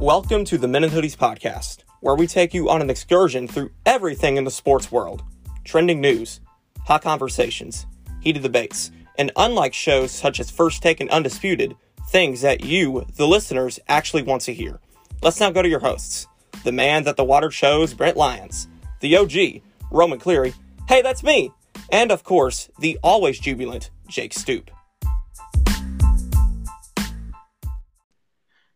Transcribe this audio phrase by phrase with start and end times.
[0.00, 3.70] Welcome to the Men in Hoodies podcast, where we take you on an excursion through
[3.86, 5.22] everything in the sports world.
[5.64, 6.40] Trending news,
[6.84, 7.86] hot conversations,
[8.20, 11.74] heated debates, and unlike shows such as First Take and Undisputed,
[12.10, 14.80] things that you, the listeners, actually want to hear.
[15.22, 16.26] Let's now go to your hosts.
[16.62, 18.68] The man that the water chose, Brent Lyons,
[19.00, 20.52] the OG, Roman Cleary,
[20.90, 21.52] hey, that's me,
[21.90, 24.70] and of course, the always jubilant Jake Stoop.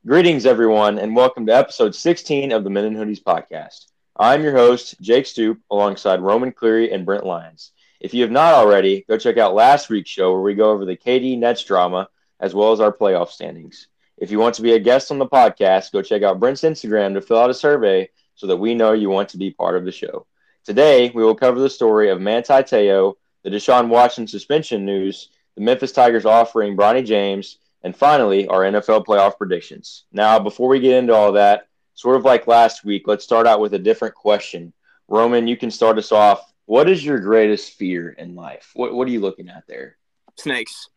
[0.06, 3.88] Greetings, everyone, and welcome to episode 16 of the Men in Hoodies podcast.
[4.16, 7.72] I'm your host, Jake Stoop, alongside Roman Cleary and Brent Lyons.
[8.00, 10.86] If you have not already, go check out last week's show where we go over
[10.86, 12.08] the KD Nets drama
[12.40, 13.88] as well as our playoff standings.
[14.16, 17.12] If you want to be a guest on the podcast, go check out Brent's Instagram
[17.12, 19.84] to fill out a survey so that we know you want to be part of
[19.84, 20.26] the show.
[20.64, 25.60] Today, we will cover the story of Manti Te'o, the Deshaun Watson suspension news, the
[25.60, 30.04] Memphis Tigers offering Bronny James, and finally, our NFL playoff predictions.
[30.12, 33.60] Now, before we get into all that, sort of like last week, let's start out
[33.60, 34.72] with a different question.
[35.08, 36.52] Roman, you can start us off.
[36.66, 38.70] What is your greatest fear in life?
[38.74, 39.96] What What are you looking at there?
[40.36, 40.88] Snakes,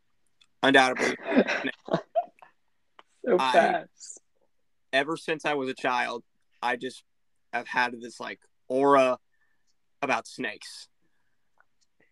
[0.62, 1.16] undoubtedly.
[3.26, 4.20] so I- fast.
[4.92, 6.24] Ever since I was a child,
[6.62, 7.04] I just
[7.52, 9.18] have had this like aura
[10.04, 10.88] about snakes.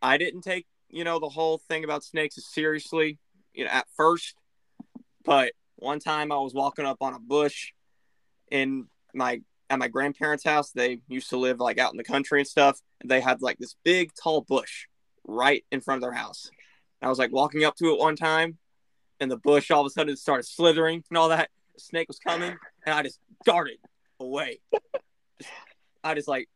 [0.02, 3.20] I didn't take you know the whole thing about snakes as seriously,
[3.54, 4.36] you know, at first.
[5.24, 7.72] But one time I was walking up on a bush
[8.50, 10.72] in my at my grandparents' house.
[10.72, 12.80] They used to live like out in the country and stuff.
[13.00, 14.88] And they had like this big tall bush
[15.26, 16.50] right in front of their house.
[17.02, 18.58] And I was like walking up to it one time,
[19.20, 21.50] and the bush all of a sudden started slithering and all that.
[21.78, 22.56] Snake was coming,
[22.86, 23.78] and I just darted
[24.20, 24.60] away.
[26.04, 26.48] I just like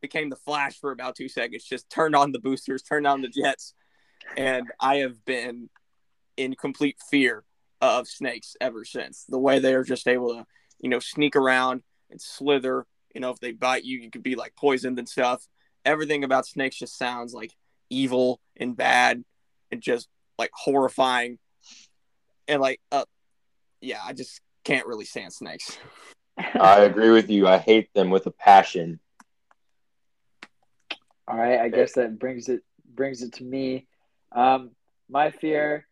[0.00, 1.64] became the flash for about two seconds.
[1.64, 3.74] Just turned on the boosters, turned on the jets,
[4.36, 5.68] and I have been
[6.36, 7.44] in complete fear
[7.84, 9.24] of snakes ever since.
[9.28, 10.46] The way they are just able to,
[10.80, 12.86] you know, sneak around and slither.
[13.14, 15.46] You know, if they bite you, you could be like poisoned and stuff.
[15.84, 17.52] Everything about snakes just sounds like
[17.90, 19.24] evil and bad
[19.70, 20.08] and just
[20.38, 21.38] like horrifying.
[22.48, 23.04] And like, uh,
[23.80, 25.78] yeah, I just can't really stand snakes.
[26.38, 27.46] I agree with you.
[27.46, 28.98] I hate them with a passion.
[31.26, 32.62] All right, I guess that brings it
[32.94, 33.86] brings it to me.
[34.32, 34.72] Um,
[35.08, 35.86] my fear,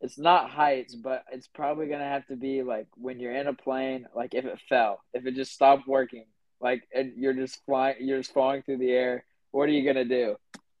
[0.00, 3.54] it's not heights, but it's probably gonna have to be like when you're in a
[3.54, 6.26] plane, like if it fell, if it just stopped working,
[6.60, 9.24] like and you're just flying, you're just falling through the air.
[9.50, 10.36] What are you gonna do?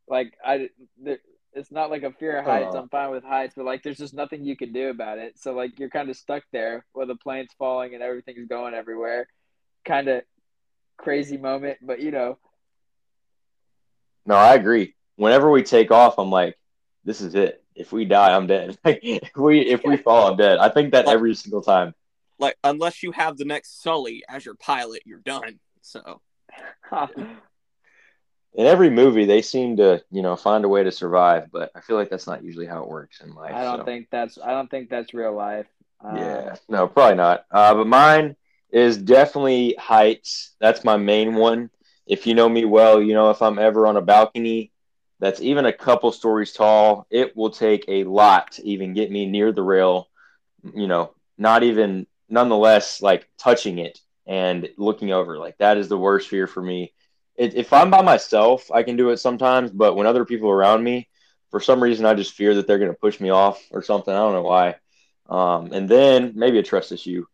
[0.08, 0.68] Like I,
[1.02, 1.18] there,
[1.54, 2.74] it's not like a fear of heights.
[2.74, 2.78] Oh.
[2.78, 5.38] I'm fine with heights, but like there's just nothing you can do about it.
[5.38, 9.28] So like you're kind of stuck there where the plane's falling and everything's going everywhere.
[9.84, 10.22] Kind of
[10.96, 12.38] crazy moment, but you know,
[14.26, 14.94] No, I agree.
[15.16, 16.58] Whenever we take off, I'm like,
[17.04, 17.63] this is it.
[17.74, 18.78] If we die, I'm dead.
[18.84, 20.58] if we if we fall, I'm dead.
[20.58, 21.94] I think that every single time.
[22.38, 25.60] Like, unless you have the next Sully as your pilot, you're done.
[25.82, 26.20] So,
[28.54, 31.80] In every movie, they seem to, you know, find a way to survive, but I
[31.80, 33.52] feel like that's not usually how it works in life.
[33.52, 33.84] I don't so.
[33.84, 35.66] think that's I don't think that's real life.
[36.04, 37.46] Uh, Yeah, no, probably not.
[37.50, 38.36] Uh, but mine
[38.70, 40.54] is definitely heights.
[40.60, 41.70] That's my main one.
[42.06, 44.70] If you know me well, you know if I'm ever on a balcony
[45.20, 49.26] that's even a couple stories tall, it will take a lot to even get me
[49.26, 50.08] near the rail.
[50.62, 55.38] You know, not even nonetheless like touching it and looking over.
[55.38, 56.92] Like that is the worst fear for me.
[57.36, 60.56] It, if I'm by myself, I can do it sometimes, but when other people are
[60.56, 61.08] around me,
[61.50, 64.12] for some reason, I just fear that they're going to push me off or something.
[64.12, 64.74] I don't know why.
[65.28, 67.26] Um, and then maybe a trust issue.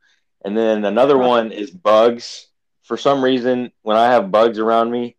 [0.45, 2.47] And then another one is bugs.
[2.83, 5.17] For some reason, when I have bugs around me,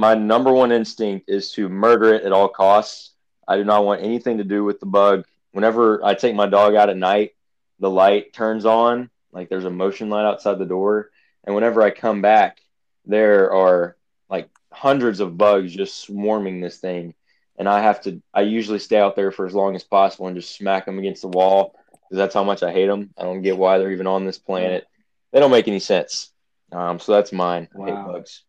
[0.00, 3.12] my number one instinct is to murder it at all costs.
[3.46, 5.26] I do not want anything to do with the bug.
[5.52, 7.32] Whenever I take my dog out at night,
[7.80, 11.10] the light turns on, like there's a motion light outside the door.
[11.44, 12.62] And whenever I come back,
[13.04, 13.96] there are
[14.30, 17.12] like hundreds of bugs just swarming this thing.
[17.58, 20.36] And I have to, I usually stay out there for as long as possible and
[20.36, 23.10] just smack them against the wall because that's how much I hate them.
[23.18, 24.86] I don't get why they're even on this planet.
[25.30, 26.32] They don't make any sense.
[26.72, 27.68] Um, so that's mine.
[27.74, 28.44] I hate bugs.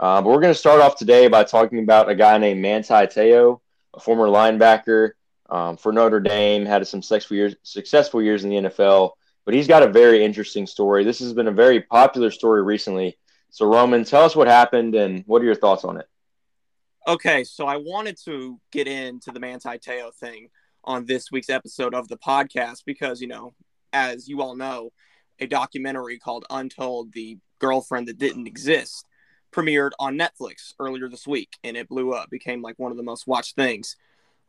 [0.00, 3.06] Uh, but we're going to start off today by talking about a guy named Manti
[3.06, 3.60] Te'o,
[3.94, 5.10] a former linebacker
[5.48, 9.10] um, for Notre Dame, had some successful years, successful years in the NFL.
[9.44, 11.04] But he's got a very interesting story.
[11.04, 13.18] This has been a very popular story recently.
[13.50, 16.06] So, Roman, tell us what happened and what are your thoughts on it?
[17.06, 20.48] okay, so I wanted to get into the Manti Te'o thing
[20.84, 23.54] on this week's episode of the podcast because, you know,
[23.92, 24.92] as you all know,
[25.38, 29.06] a documentary called Untold, the girlfriend that didn't exist,
[29.52, 33.02] premiered on Netflix earlier this week and it blew up, became like one of the
[33.02, 33.96] most watched things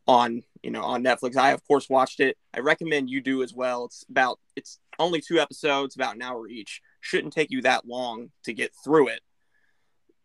[0.07, 1.37] on, you know, on Netflix.
[1.37, 2.37] I of course watched it.
[2.53, 3.85] I recommend you do as well.
[3.85, 6.81] It's about it's only two episodes, about an hour each.
[6.99, 9.21] shouldn't take you that long to get through it.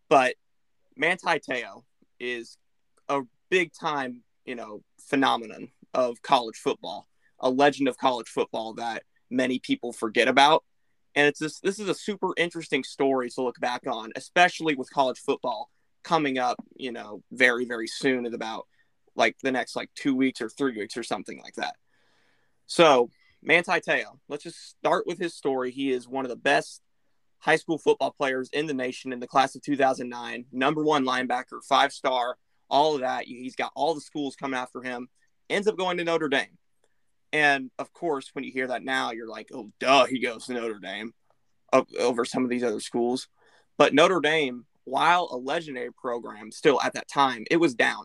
[0.09, 0.35] But
[0.97, 1.85] Manti Te'o
[2.21, 2.59] is
[3.09, 7.09] a big time, you know, phenomenon of college football,
[7.41, 10.65] a legend of college football that many people forget about.
[11.17, 14.91] And it's this this is a super interesting story to look back on, especially with
[14.91, 15.71] college football
[16.05, 18.67] coming up, you know, very, very soon in about
[19.17, 21.75] like the next like two weeks or three weeks or something like that.
[22.67, 23.11] So
[23.43, 25.71] Manti Te'o, let's just start with his story.
[25.71, 26.83] He is one of the best
[27.39, 31.63] high school football players in the nation in the class of 2009, number one linebacker,
[31.67, 32.37] five star,
[32.69, 33.25] all of that.
[33.25, 35.09] He's got all the schools coming after him,
[35.49, 36.59] ends up going to Notre Dame.
[37.37, 40.55] And of course, when you hear that now, you're like, oh, duh, he goes to
[40.55, 41.13] Notre Dame
[42.01, 43.29] over some of these other schools.
[43.77, 48.05] But Notre Dame, while a legendary program, still at that time, it was down.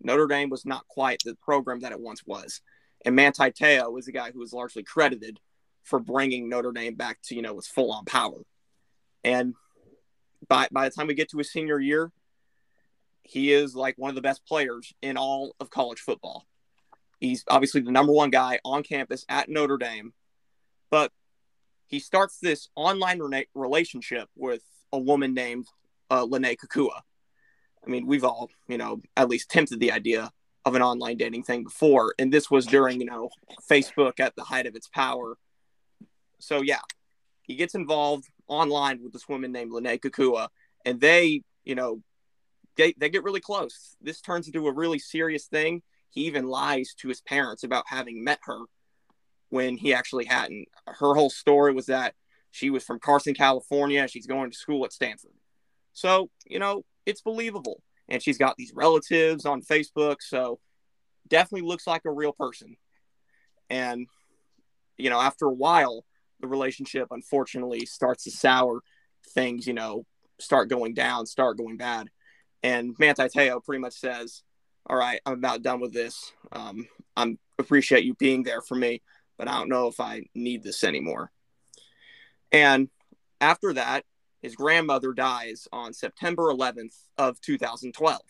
[0.00, 2.62] Notre Dame was not quite the program that it once was.
[3.04, 5.40] And Manti Te'o was the guy who was largely credited
[5.82, 8.40] for bringing Notre Dame back to, you know, its full on power.
[9.24, 9.56] And
[10.48, 12.12] by, by the time we get to his senior year,
[13.24, 16.46] he is like one of the best players in all of college football.
[17.20, 20.14] He's obviously the number one guy on campus at Notre Dame,
[20.90, 21.12] but
[21.86, 24.62] he starts this online re- relationship with
[24.92, 25.66] a woman named
[26.08, 27.02] uh, Lennay Kekua.
[27.86, 30.30] I mean, we've all, you know, at least tempted the idea
[30.64, 33.30] of an online dating thing before, and this was during, you know,
[33.70, 35.36] Facebook at the height of its power.
[36.38, 36.80] So yeah,
[37.42, 40.48] he gets involved online with this woman named Lennay Kekua,
[40.84, 42.02] and they, you know,
[42.76, 43.96] they, they get really close.
[44.00, 45.82] This turns into a really serious thing.
[46.10, 48.58] He even lies to his parents about having met her
[49.48, 50.68] when he actually hadn't.
[50.86, 52.14] Her whole story was that
[52.50, 54.08] she was from Carson, California.
[54.08, 55.32] She's going to school at Stanford.
[55.92, 57.82] So, you know, it's believable.
[58.08, 60.16] And she's got these relatives on Facebook.
[60.20, 60.58] So,
[61.28, 62.76] definitely looks like a real person.
[63.68, 64.06] And,
[64.98, 66.04] you know, after a while,
[66.40, 68.80] the relationship unfortunately starts to sour.
[69.34, 70.06] Things, you know,
[70.40, 72.08] start going down, start going bad.
[72.62, 74.42] And Manti Te'o pretty much says,
[74.86, 76.32] All right, I'm about done with this.
[76.52, 79.02] Um, I appreciate you being there for me,
[79.38, 81.30] but I don't know if I need this anymore.
[82.50, 82.88] And
[83.40, 84.04] after that,
[84.42, 88.20] his grandmother dies on September 11th of 2012.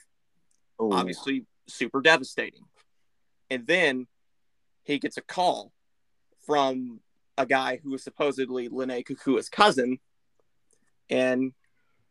[0.83, 0.93] Ooh.
[0.93, 2.65] Obviously, super devastating.
[3.49, 4.07] And then
[4.83, 5.73] he gets a call
[6.47, 7.01] from
[7.39, 9.99] a guy who is supposedly Lennay Kekua's cousin,
[11.09, 11.53] and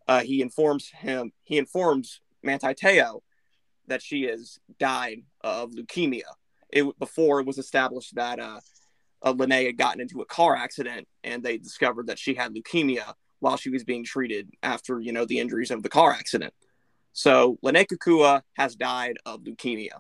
[0.08, 3.22] uh, he informs him he informs Manti Te'o
[3.90, 6.24] that she has died of leukemia.
[6.70, 8.60] It before it was established that uh,
[9.22, 13.14] uh, Lennay had gotten into a car accident and they discovered that she had leukemia
[13.40, 16.54] while she was being treated after you know the injuries of the car accident.
[17.14, 20.00] So Lennay Kekua has died of leukemia,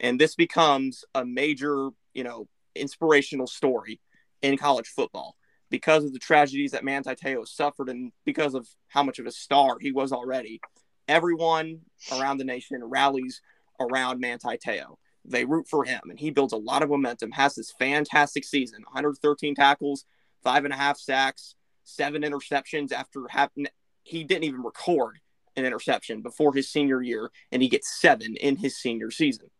[0.00, 4.00] and this becomes a major you know inspirational story
[4.42, 5.36] in college football
[5.70, 9.32] because of the tragedies that Manti Te'o suffered and because of how much of a
[9.32, 10.60] star he was already.
[11.08, 11.80] Everyone
[12.12, 13.40] around the nation rallies
[13.80, 14.98] around Manti Te'o.
[15.24, 17.32] They root for him, and he builds a lot of momentum.
[17.32, 20.04] Has this fantastic season: 113 tackles,
[20.42, 21.54] five and a half sacks,
[21.84, 22.92] seven interceptions.
[22.92, 23.66] After having,
[24.02, 25.18] he didn't even record
[25.56, 29.50] an interception before his senior year, and he gets seven in his senior season.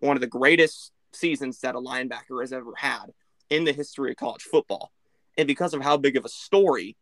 [0.00, 3.12] One of the greatest seasons that a linebacker has ever had
[3.48, 4.92] in the history of college football.
[5.36, 6.96] And because of how big of a story,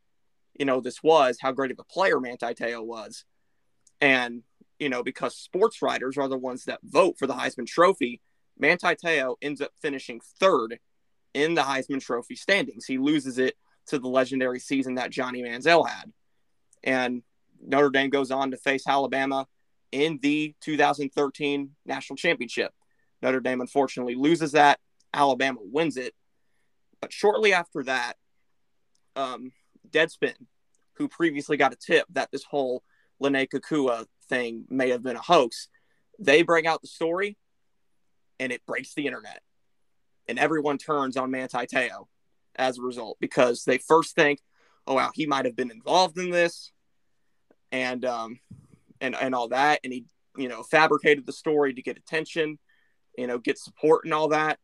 [0.59, 3.25] you know, this was, how great of a player Manti Te'o was,
[4.01, 4.43] and,
[4.79, 8.21] you know, because sports writers are the ones that vote for the Heisman Trophy,
[8.59, 10.79] Manti Te'o ends up finishing third
[11.35, 12.87] in the Heisman Trophy standings.
[12.87, 13.55] He loses it
[13.87, 16.13] to the legendary season that Johnny Manziel had.
[16.83, 17.23] And
[17.61, 19.47] Notre Dame goes on to face Alabama
[19.93, 22.73] in the 2013 national championship.
[23.23, 24.79] Notre Dame unfortunately loses that.
[25.13, 26.15] Alabama wins it.
[27.01, 28.15] But shortly after that,
[29.17, 29.53] um,
[29.89, 30.35] Deadspin,
[30.95, 32.83] who previously got a tip that this whole
[33.23, 35.69] Lennay Kekua thing may have been a hoax,
[36.19, 37.37] they bring out the story
[38.39, 39.43] and it breaks the internet.
[40.27, 42.09] And everyone turns on Manti Te'o
[42.57, 44.41] as a result because they first think,
[44.87, 46.73] oh, wow, he might have been involved in this
[47.73, 48.41] and, um,
[49.01, 49.81] and, and all that.
[49.85, 50.05] And he,
[50.37, 52.59] you know, fabricated the story to get attention,
[53.17, 54.59] you know, get support and all that,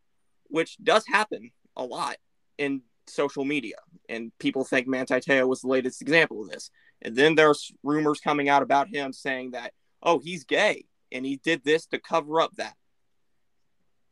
[0.49, 2.17] which does happen a lot
[2.59, 3.77] in social media.
[4.09, 6.71] And people think Manti Te'o was the latest example of this.
[7.05, 11.37] And then there's rumors coming out about him saying that, oh, he's gay and he
[11.37, 12.75] did this to cover up that.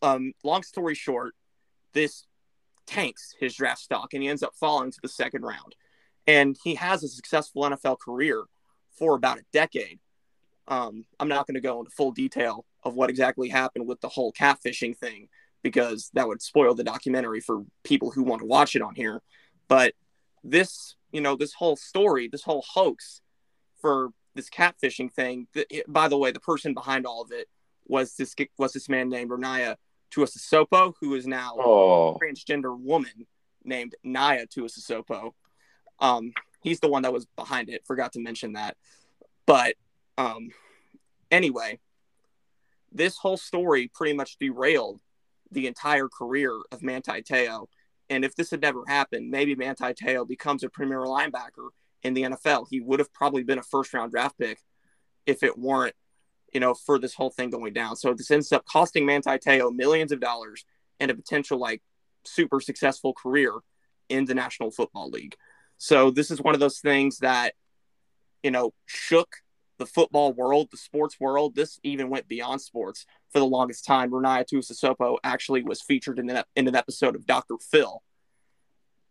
[0.02, 1.34] Um, long story short,
[1.92, 2.26] this
[2.86, 5.74] tanks his draft stock and he ends up falling to the second round.
[6.26, 8.44] And he has a successful NFL career
[8.96, 9.98] for about a decade.
[10.68, 14.08] Um, I'm not going to go into full detail of what exactly happened with the
[14.08, 15.28] whole catfishing thing
[15.62, 19.22] because that would spoil the documentary for people who want to watch it on here.
[19.68, 19.94] But
[20.44, 23.20] this, you know, this whole story, this whole hoax
[23.80, 25.46] for this catfishing thing.
[25.54, 27.48] th- by the way, the person behind all of it
[27.86, 29.76] was this was this man named Ronaiah
[30.14, 33.26] Tuiasosopo, who is now Oh, a transgender woman
[33.64, 35.32] named Naya Tuiasosopo.
[35.98, 36.32] Um,
[36.62, 37.86] he's the one that was behind it.
[37.86, 38.76] Forgot to mention that.
[39.46, 39.76] But
[40.18, 40.50] um,
[41.30, 41.78] anyway,
[42.90, 45.00] this whole story pretty much derailed
[45.50, 47.66] the entire career of Manti Te'o.
[48.12, 51.70] And if this had never happened, maybe Manti Te'o becomes a premier linebacker
[52.02, 52.66] in the NFL.
[52.68, 54.58] He would have probably been a first round draft pick
[55.24, 55.94] if it weren't,
[56.52, 57.96] you know, for this whole thing going down.
[57.96, 60.66] So this ends up costing Manti Te'o millions of dollars
[61.00, 61.80] and a potential like
[62.24, 63.54] super successful career
[64.10, 65.34] in the National Football League.
[65.78, 67.54] So this is one of those things that,
[68.42, 69.36] you know, shook
[69.82, 71.56] the football world, the sports world.
[71.56, 74.10] This even went beyond sports for the longest time.
[74.10, 77.56] Ronaiah Tuiasosopo actually was featured in an, in an episode of Dr.
[77.58, 78.02] Phil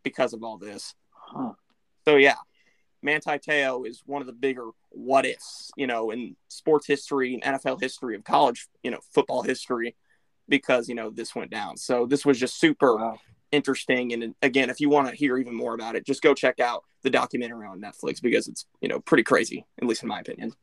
[0.03, 0.95] because of all this.
[1.11, 1.53] Huh.
[2.05, 2.35] So yeah,
[3.03, 7.43] Manti Te'o is one of the bigger what ifs, you know, in sports history and
[7.43, 9.95] NFL history of college, you know, football history,
[10.47, 11.75] because you know this went down.
[11.75, 13.19] So this was just super Wow.
[13.51, 14.13] Interesting.
[14.13, 16.83] And again, if you want to hear even more about it, just go check out
[17.03, 20.53] the documentary on Netflix because it's you know pretty crazy, at least in my opinion.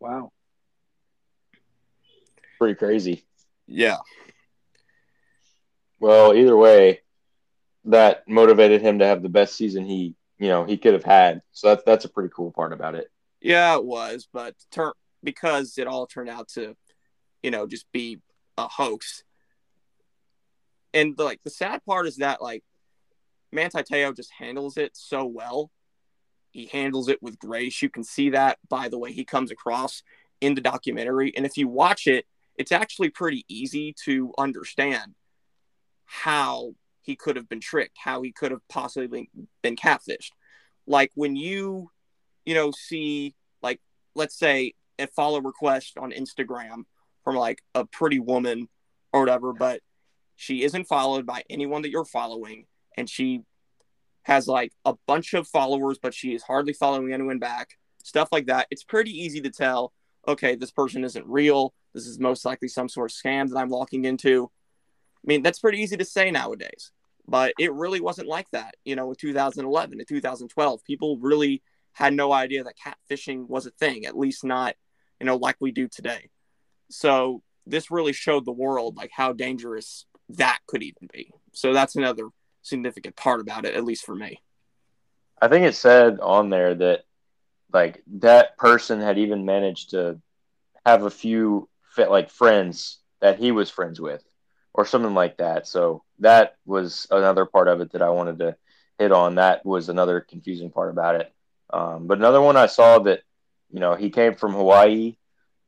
[0.00, 0.32] Wow.
[2.58, 3.24] pretty crazy.
[3.66, 3.98] Yeah,
[6.00, 7.00] Well, either way,
[7.84, 11.42] that motivated him to have the best season he, you know, he could have had.
[11.52, 13.10] So that's that's a pretty cool part about it.
[13.40, 16.76] yeah, it was, but tur- because it all turned out to,
[17.42, 18.20] you know, just be
[18.56, 19.22] a hoax.
[20.94, 22.64] And like the sad part is that like
[23.52, 25.70] Manti Te'o just handles it so well.
[26.50, 27.82] He handles it with grace.
[27.82, 30.02] You can see that by the way he comes across
[30.40, 31.32] in the documentary.
[31.36, 32.26] And if you watch it,
[32.56, 35.14] it's actually pretty easy to understand
[36.04, 39.30] how he could have been tricked, how he could have possibly
[39.62, 40.32] been catfished.
[40.86, 41.90] Like when you,
[42.44, 43.80] you know, see like
[44.14, 46.84] let's say a follow request on Instagram
[47.22, 48.68] from like a pretty woman
[49.12, 49.80] or whatever, but
[50.40, 52.66] she isn't followed by anyone that you're following,
[52.96, 53.40] and she
[54.22, 57.70] has like a bunch of followers, but she is hardly following anyone back.
[58.04, 58.68] Stuff like that.
[58.70, 59.92] It's pretty easy to tell.
[60.28, 61.74] Okay, this person isn't real.
[61.92, 64.48] This is most likely some sort of scam that I'm walking into.
[65.16, 66.92] I mean, that's pretty easy to say nowadays,
[67.26, 68.76] but it really wasn't like that.
[68.84, 71.64] You know, in 2011 and 2012, people really
[71.94, 74.76] had no idea that catfishing was a thing, at least not,
[75.18, 76.30] you know, like we do today.
[76.90, 81.32] So this really showed the world like how dangerous that could even be.
[81.52, 82.28] So that's another
[82.62, 84.40] significant part about it, at least for me.
[85.40, 87.04] I think it said on there that
[87.72, 90.20] like that person had even managed to
[90.84, 94.22] have a few fit like friends that he was friends with
[94.74, 95.66] or something like that.
[95.66, 98.56] So that was another part of it that I wanted to
[98.98, 99.36] hit on.
[99.36, 101.32] That was another confusing part about it.
[101.70, 103.20] Um, but another one I saw that
[103.70, 105.16] you know he came from Hawaii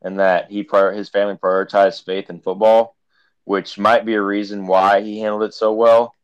[0.03, 2.97] and that he prior his family prioritized faith and football,
[3.45, 6.15] which might be a reason why he handled it so well.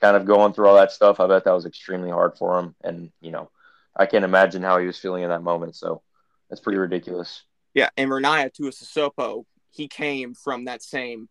[0.00, 2.74] Kind of going through all that stuff, I bet that was extremely hard for him,
[2.84, 3.50] and you know
[3.96, 5.74] I can't imagine how he was feeling in that moment.
[5.74, 6.02] So
[6.48, 7.42] that's pretty ridiculous.
[7.74, 11.28] Yeah, and Ronaiah Tuiasosopo, he came from that same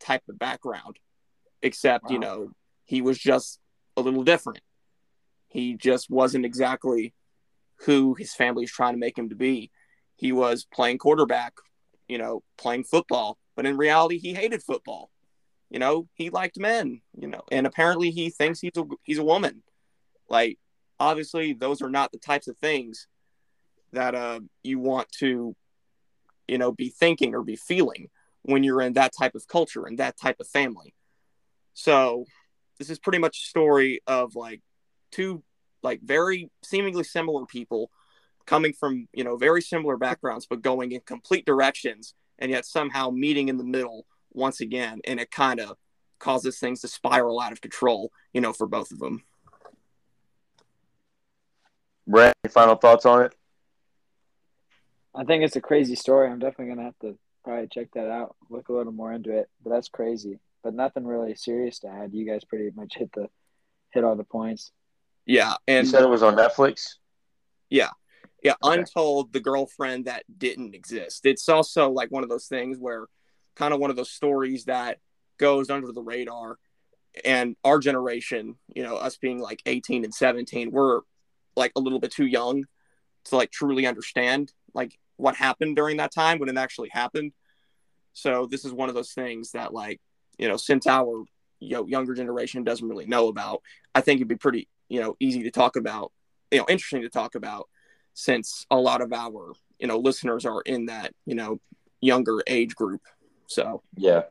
[0.00, 0.98] type of background,
[1.62, 2.50] except you know
[2.84, 3.58] he was just
[3.96, 4.60] a little different.
[5.48, 7.14] He just wasn't exactly
[7.80, 9.70] who his family is trying to make him to be.
[10.16, 11.52] He was playing quarterback,
[12.08, 15.10] you know, playing football, but in reality, he hated football.
[15.70, 17.00] You know, he liked men.
[17.18, 19.62] You know, and apparently he thinks he's a he's a woman.
[20.28, 20.58] Like,
[21.00, 23.08] obviously, those are not the types of things
[23.92, 25.56] that uh, you want to,
[26.46, 28.10] you know, be thinking or be feeling
[28.42, 30.94] when you're in that type of culture and that type of family.
[31.74, 32.26] So,
[32.78, 34.60] this is pretty much a story of like
[35.10, 35.42] two
[35.82, 37.90] like very seemingly similar people
[38.44, 43.10] coming from you know very similar backgrounds but going in complete directions and yet somehow
[43.10, 45.76] meeting in the middle once again and it kind of
[46.18, 49.22] causes things to spiral out of control you know for both of them
[52.06, 53.34] Brent, any final thoughts on it?
[55.14, 56.28] I think it's a crazy story.
[56.28, 59.48] I'm definitely gonna have to probably check that out, look a little more into it.
[59.62, 60.38] But that's crazy.
[60.62, 62.12] But nothing really serious to add.
[62.12, 63.28] You guys pretty much hit the
[63.92, 64.72] hit all the points.
[65.24, 66.94] yeah You and said it was on Netflix.
[67.70, 67.90] Yeah.
[68.46, 68.54] Yeah.
[68.62, 68.78] Okay.
[68.78, 71.26] Untold, the girlfriend that didn't exist.
[71.26, 73.06] It's also like one of those things where
[73.56, 74.98] kind of one of those stories that
[75.36, 76.58] goes under the radar.
[77.24, 81.00] And our generation, you know, us being like 18 and 17, we're
[81.56, 82.66] like a little bit too young
[83.24, 87.32] to like truly understand like what happened during that time when it actually happened.
[88.12, 90.00] So this is one of those things that like,
[90.38, 91.24] you know, since our
[91.58, 93.62] you know younger generation doesn't really know about.
[93.92, 96.12] I think it'd be pretty you know easy to talk about,
[96.52, 97.68] you know, interesting to talk about
[98.16, 101.60] since a lot of our you know listeners are in that you know
[102.00, 103.02] younger age group.
[103.46, 104.22] So yeah.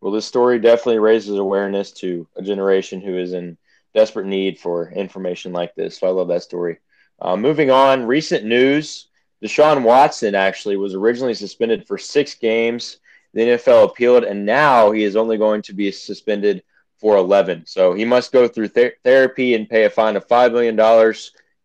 [0.00, 3.56] Well, this story definitely raises awareness to a generation who is in
[3.94, 5.98] desperate need for information like this.
[5.98, 6.78] So I love that story.
[7.20, 9.08] Uh, moving on, recent news:
[9.42, 12.98] Deshaun Watson actually was originally suspended for six games.
[13.32, 16.64] The NFL appealed, and now he is only going to be suspended
[16.98, 17.64] for 11.
[17.66, 20.76] So he must go through th- therapy and pay a fine of $5 million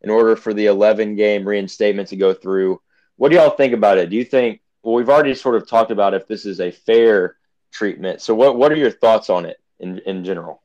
[0.03, 2.81] in order for the 11 game reinstatement to go through.
[3.15, 4.09] What do y'all think about it?
[4.09, 7.37] Do you think, well, we've already sort of talked about if this is a fair
[7.71, 8.21] treatment.
[8.21, 10.61] So what, what are your thoughts on it in, in general?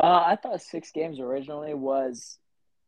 [0.00, 2.38] Uh, I thought six games originally was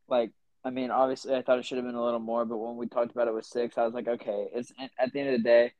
[0.08, 0.30] like,
[0.64, 2.86] I mean, obviously I thought it should have been a little more, but when we
[2.86, 5.42] talked about it with six, I was like, okay, it's at the end of the
[5.42, 5.72] day,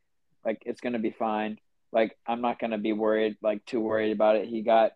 [0.44, 1.58] like it's gonna be fine.
[1.92, 4.48] Like I'm not gonna be worried, like too worried about it.
[4.48, 4.92] He got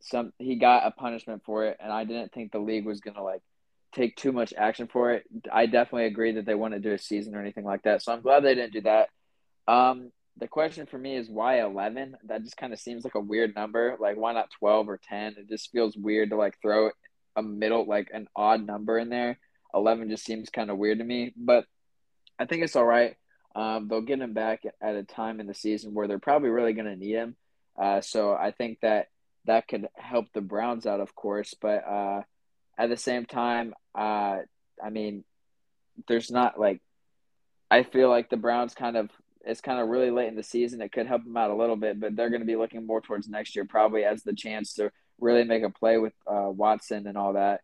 [0.00, 3.22] some, he got a punishment for it, and I didn't think the league was gonna
[3.22, 3.42] like
[3.96, 5.24] take too much action for it.
[5.50, 8.02] I definitely agree that they wouldn't do a season or anything like that.
[8.02, 9.08] So I'm glad they didn't do that.
[9.66, 12.16] Um, the question for me is why 11?
[12.24, 13.96] That just kind of seems like a weird number.
[13.98, 15.36] Like, why not 12 or 10?
[15.38, 16.90] It just feels weird to like throw
[17.36, 19.38] a middle, like an odd number in there.
[19.74, 21.64] 11 just seems kind of weird to me, but
[22.38, 23.16] I think it's all right.
[23.54, 26.74] Um, they'll get him back at a time in the season where they're probably really
[26.74, 27.36] going to need him.
[27.78, 29.08] Uh, so I think that
[29.46, 31.54] that could help the Browns out, of course.
[31.60, 32.22] But uh,
[32.78, 34.38] at the same time, uh,
[34.82, 35.24] I mean,
[36.08, 36.80] there's not like,
[37.70, 39.10] I feel like the Browns kind of
[39.46, 40.82] it's kind of really late in the season.
[40.82, 43.00] It could help them out a little bit, but they're going to be looking more
[43.00, 44.90] towards next year, probably as the chance to
[45.20, 47.60] really make a play with uh, Watson and all that.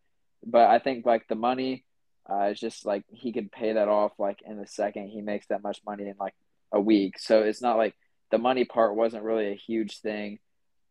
[0.47, 1.85] But I think like the money
[2.31, 5.09] uh, is just like he could pay that off like in a second.
[5.09, 6.35] He makes that much money in like
[6.71, 7.95] a week, so it's not like
[8.31, 10.38] the money part wasn't really a huge thing.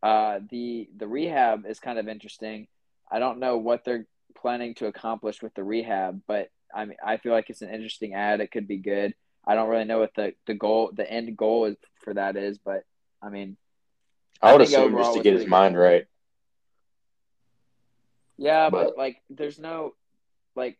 [0.04, 2.68] Uh, the the rehab is kind of interesting.
[3.10, 7.18] I don't know what they're planning to accomplish with the rehab, but I mean I
[7.18, 8.42] feel like it's an interesting ad.
[8.42, 9.14] It could be good.
[9.46, 12.60] I don't really know what the, the goal, the end goal is for that is,
[12.60, 12.84] but
[13.22, 13.58] I mean,
[14.42, 16.06] I, I would assume just to get his mind right.
[18.38, 19.94] Yeah, but, but like, there's no,
[20.56, 20.78] like,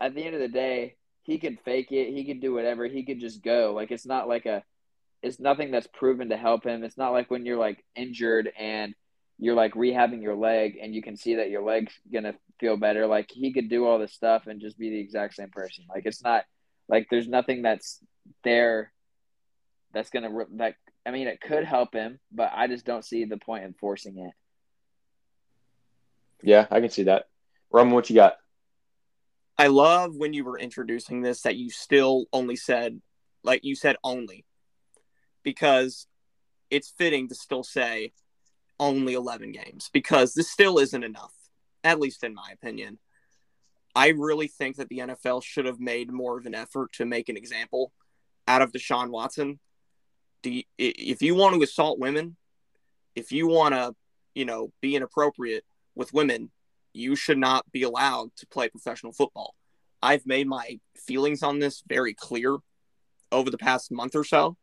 [0.00, 2.14] at the end of the day, he could fake it.
[2.14, 2.86] He could do whatever.
[2.86, 3.72] He could just go.
[3.74, 4.62] Like, it's not like a,
[5.22, 6.84] it's nothing that's proven to help him.
[6.84, 8.94] It's not like when you're like injured and
[9.38, 13.06] you're like rehabbing your leg and you can see that your leg's gonna feel better.
[13.06, 15.84] Like he could do all this stuff and just be the exact same person.
[15.88, 16.44] Like it's not
[16.88, 17.98] like there's nothing that's
[18.44, 18.92] there
[19.92, 20.74] that's gonna that.
[21.04, 24.18] I mean, it could help him, but I just don't see the point in forcing
[24.18, 24.32] it.
[26.42, 27.26] Yeah, I can see that.
[27.70, 28.36] Roman, what you got?
[29.58, 33.00] I love when you were introducing this that you still only said,
[33.42, 34.44] like you said, only,
[35.42, 36.06] because
[36.70, 38.12] it's fitting to still say
[38.78, 41.32] only 11 games because this still isn't enough,
[41.84, 42.98] at least in my opinion.
[43.94, 47.28] I really think that the NFL should have made more of an effort to make
[47.28, 47.92] an example
[48.46, 49.58] out of Deshaun Watson.
[50.44, 52.36] You, if you want to assault women,
[53.14, 53.94] if you want to,
[54.34, 56.50] you know, be inappropriate with women,
[56.92, 59.54] you should not be allowed to play professional football.
[60.02, 62.58] I've made my feelings on this very clear
[63.32, 64.56] over the past month or so.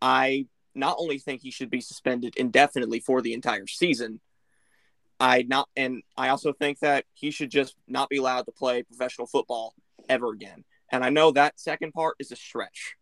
[0.00, 0.46] I
[0.78, 4.20] not only think he should be suspended indefinitely for the entire season,
[5.20, 8.82] I not and I also think that he should just not be allowed to play
[8.84, 9.74] professional football
[10.08, 10.64] ever again.
[10.90, 12.94] And I know that second part is a stretch.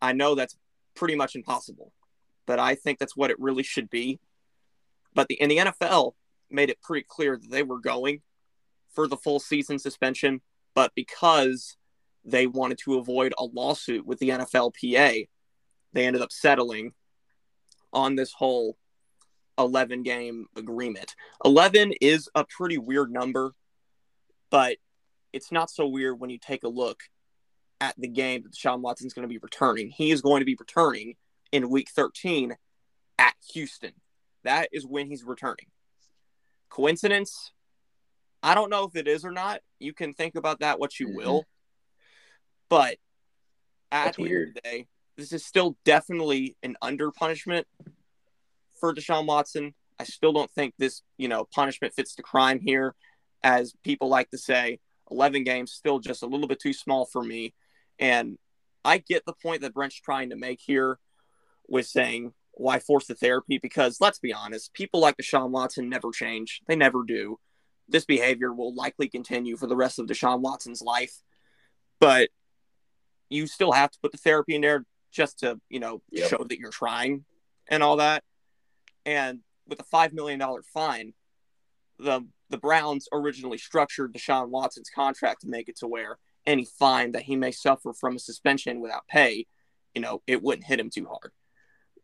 [0.00, 0.56] I know that's
[0.94, 1.92] pretty much impossible,
[2.46, 4.18] but I think that's what it really should be.
[5.14, 6.14] But the and the NFL
[6.50, 8.22] made it pretty clear that they were going
[8.94, 10.40] for the full season suspension,
[10.74, 11.76] but because
[12.24, 15.28] they wanted to avoid a lawsuit with the NFLPA,
[15.92, 16.92] they ended up settling
[17.92, 18.76] on this whole
[19.58, 21.14] 11 game agreement.
[21.44, 23.54] 11 is a pretty weird number,
[24.50, 24.76] but
[25.32, 27.02] it's not so weird when you take a look
[27.80, 29.88] at the game that Sean Watson's going to be returning.
[29.88, 31.16] He is going to be returning
[31.50, 32.56] in week 13
[33.18, 33.92] at Houston.
[34.44, 35.66] That is when he's returning.
[36.68, 37.52] Coincidence?
[38.42, 39.60] I don't know if it is or not.
[39.78, 41.16] You can think about that what you mm-hmm.
[41.16, 41.44] will.
[42.68, 42.96] But
[43.90, 44.48] at That's the weird.
[44.48, 47.66] end of the day, this is still definitely an under punishment
[48.78, 49.74] for Deshaun Watson.
[49.98, 52.94] I still don't think this, you know, punishment fits the crime here,
[53.42, 54.80] as people like to say.
[55.10, 57.54] 11 games still just a little bit too small for me.
[57.98, 58.38] And
[58.84, 60.98] I get the point that Brent's trying to make here
[61.68, 63.58] with saying, why force the therapy?
[63.58, 66.60] Because let's be honest, people like Deshaun Watson never change.
[66.66, 67.38] They never do.
[67.88, 71.22] This behavior will likely continue for the rest of Deshaun Watson's life.
[72.00, 72.30] But
[73.28, 76.30] you still have to put the therapy in there just to, you know, yep.
[76.30, 77.24] show that you're trying
[77.68, 78.24] and all that.
[79.06, 81.14] And with a $5 million fine,
[81.98, 87.12] the the Browns originally structured Deshaun Watson's contract to make it to where any fine
[87.12, 89.46] that he may suffer from a suspension without pay,
[89.94, 91.32] you know, it wouldn't hit him too hard.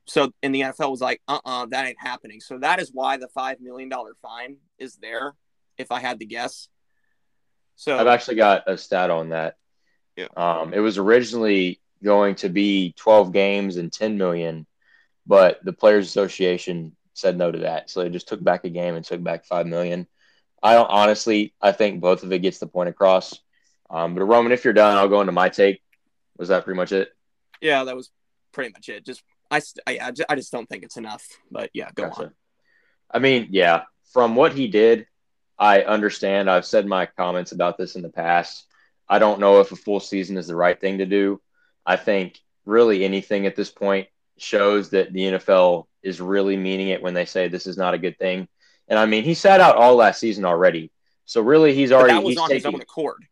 [0.06, 2.40] So, and the NFL was like, uh uh that ain't happening.
[2.40, 3.90] So, that is why the $5 million
[4.22, 5.34] fine is there,
[5.76, 6.68] if I had to guess.
[7.76, 9.56] So, I've actually got a stat on that.
[10.16, 10.28] Yeah.
[10.34, 14.66] Um, it was originally going to be 12 games and 10 million,
[15.26, 17.90] but the Players Association said no to that.
[17.90, 20.06] So they just took back a game and took back 5 million.
[20.62, 23.38] I don't honestly, I think both of it gets the point across.
[23.90, 25.82] Um, but Roman, if you're done, I'll go into my take.
[26.37, 27.08] Was that pretty much it?
[27.61, 28.11] Yeah, that was
[28.52, 29.04] pretty much it.
[29.04, 31.26] Just I, I, I just don't think it's enough.
[31.50, 32.22] But yeah, go gotcha.
[32.22, 32.34] on.
[33.11, 33.82] I mean, yeah,
[34.12, 35.06] from what he did,
[35.58, 36.50] I understand.
[36.50, 38.64] I've said my comments about this in the past.
[39.08, 41.40] I don't know if a full season is the right thing to do.
[41.88, 47.03] I think really anything at this point shows that the NFL is really meaning it
[47.03, 48.46] when they say this is not a good thing.
[48.88, 50.92] And I mean, he sat out all last season already.
[51.24, 53.24] So really, he's already but that was he's on taking, his own accord.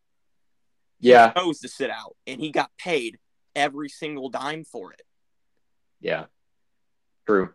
[0.99, 3.19] Yeah, he chose to sit out, and he got paid
[3.55, 5.03] every single dime for it.
[6.01, 6.25] Yeah,
[7.27, 7.53] true,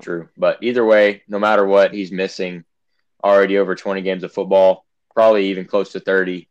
[0.00, 0.28] true.
[0.36, 2.64] But either way, no matter what, he's missing
[3.22, 4.84] already over 20 games of football,
[5.14, 6.48] probably even close to 30.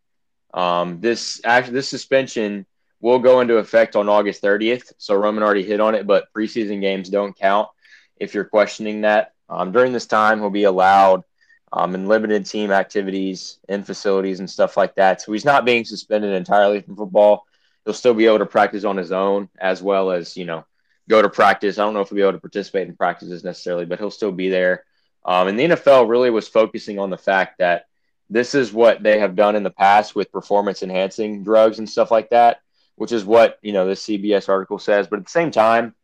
[0.53, 2.65] Um, this actually this suspension
[3.05, 4.91] will go into effect on August 30th.
[4.97, 7.69] So Roman already hit on it, but preseason games don't count.
[8.17, 11.23] If you're questioning that, um, during this time, he'll be allowed
[11.71, 15.21] um, in limited team activities in facilities and stuff like that.
[15.21, 17.45] So he's not being suspended entirely from football.
[17.83, 20.65] He'll still be able to practice on his own as well as, you know,
[21.07, 21.77] go to practice.
[21.77, 24.31] I don't know if he'll be able to participate in practices necessarily, but he'll still
[24.31, 24.83] be there.
[25.23, 27.85] Um, and the NFL really was focusing on the fact that
[28.31, 32.09] this is what they have done in the past with performance enhancing drugs and stuff
[32.09, 32.61] like that,
[32.95, 35.07] which is what, you know, this CBS article says.
[35.07, 35.95] But at the same time,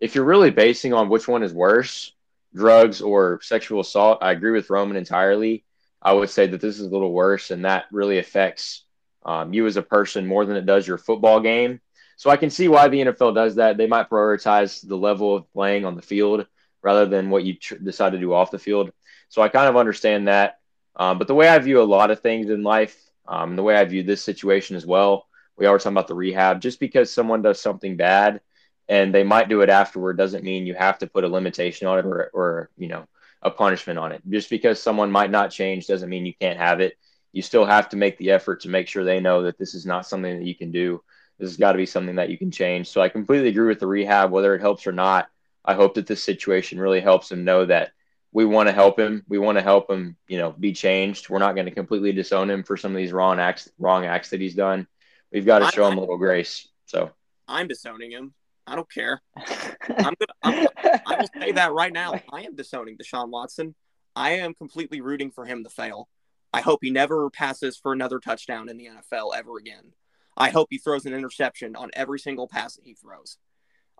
[0.00, 2.12] if you're really basing on which one is worse,
[2.54, 5.64] drugs or sexual assault, I agree with Roman entirely.
[6.02, 8.84] I would say that this is a little worse, and that really affects
[9.24, 11.80] um, you as a person more than it does your football game.
[12.16, 13.76] So I can see why the NFL does that.
[13.76, 16.46] They might prioritize the level of playing on the field
[16.82, 18.92] rather than what you tr- decide to do off the field.
[19.30, 20.58] So I kind of understand that.
[20.94, 23.74] Um, but the way I view a lot of things in life, um, the way
[23.74, 25.26] I view this situation as well,
[25.56, 26.60] we always talk about the rehab.
[26.60, 28.40] Just because someone does something bad
[28.88, 31.98] and they might do it afterward doesn't mean you have to put a limitation on
[31.98, 33.06] it or, or you know
[33.42, 34.22] a punishment on it.
[34.28, 36.96] Just because someone might not change doesn't mean you can't have it.
[37.32, 39.86] You still have to make the effort to make sure they know that this is
[39.86, 41.02] not something that you can do.
[41.38, 42.88] This has got to be something that you can change.
[42.88, 44.30] So i completely agree with the rehab.
[44.30, 45.28] Whether it helps or not
[45.66, 47.92] i hope that this situation really helps him know that
[48.32, 49.24] we want to help him.
[49.28, 51.28] We want to help him you know be changed.
[51.28, 54.30] We're not going to completely disown him for some of these wrong acts wrong acts
[54.30, 54.86] that he's done
[55.34, 57.10] we've got to show him a little grace so
[57.46, 58.32] i'm disowning him
[58.66, 59.20] I don't care.
[59.36, 60.66] I'm gonna, I'm,
[61.06, 62.14] I will say that right now.
[62.32, 63.74] I am disowning Deshaun Watson.
[64.16, 66.08] I am completely rooting for him to fail.
[66.52, 69.92] I hope he never passes for another touchdown in the NFL ever again.
[70.36, 73.38] I hope he throws an interception on every single pass that he throws.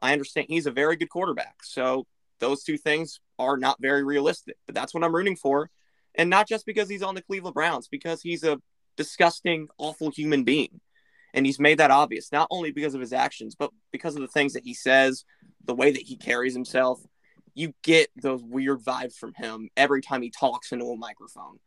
[0.00, 1.56] I understand he's a very good quarterback.
[1.62, 2.06] So
[2.40, 5.70] those two things are not very realistic, but that's what I'm rooting for.
[6.14, 8.60] And not just because he's on the Cleveland Browns, because he's a
[8.96, 10.80] disgusting, awful human being.
[11.34, 14.28] And he's made that obvious, not only because of his actions, but because of the
[14.28, 15.24] things that he says,
[15.64, 17.00] the way that he carries himself.
[17.56, 21.58] You get those weird vibes from him every time he talks into a microphone.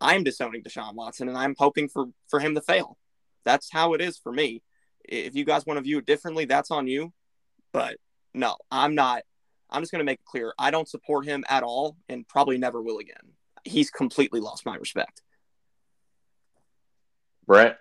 [0.00, 2.98] I'm disowning Deshaun Watson and I'm hoping for, for him to fail.
[3.44, 4.62] That's how it is for me.
[5.06, 7.12] If you guys want to view it differently, that's on you.
[7.72, 7.96] But
[8.34, 9.22] no, I'm not.
[9.70, 10.52] I'm just going to make it clear.
[10.58, 13.32] I don't support him at all and probably never will again.
[13.64, 15.22] He's completely lost my respect.
[17.46, 17.76] Brent?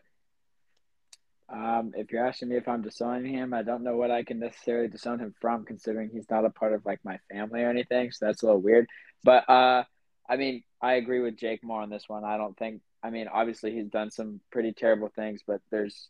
[1.49, 4.39] Um, if you're asking me if I'm disowning him, I don't know what I can
[4.39, 8.12] necessarily disown him from, considering he's not a part of like my family or anything.
[8.12, 8.88] So that's a little weird.
[9.23, 9.84] But uh,
[10.29, 12.23] I mean, I agree with Jake more on this one.
[12.23, 12.82] I don't think.
[13.03, 16.08] I mean, obviously he's done some pretty terrible things, but there's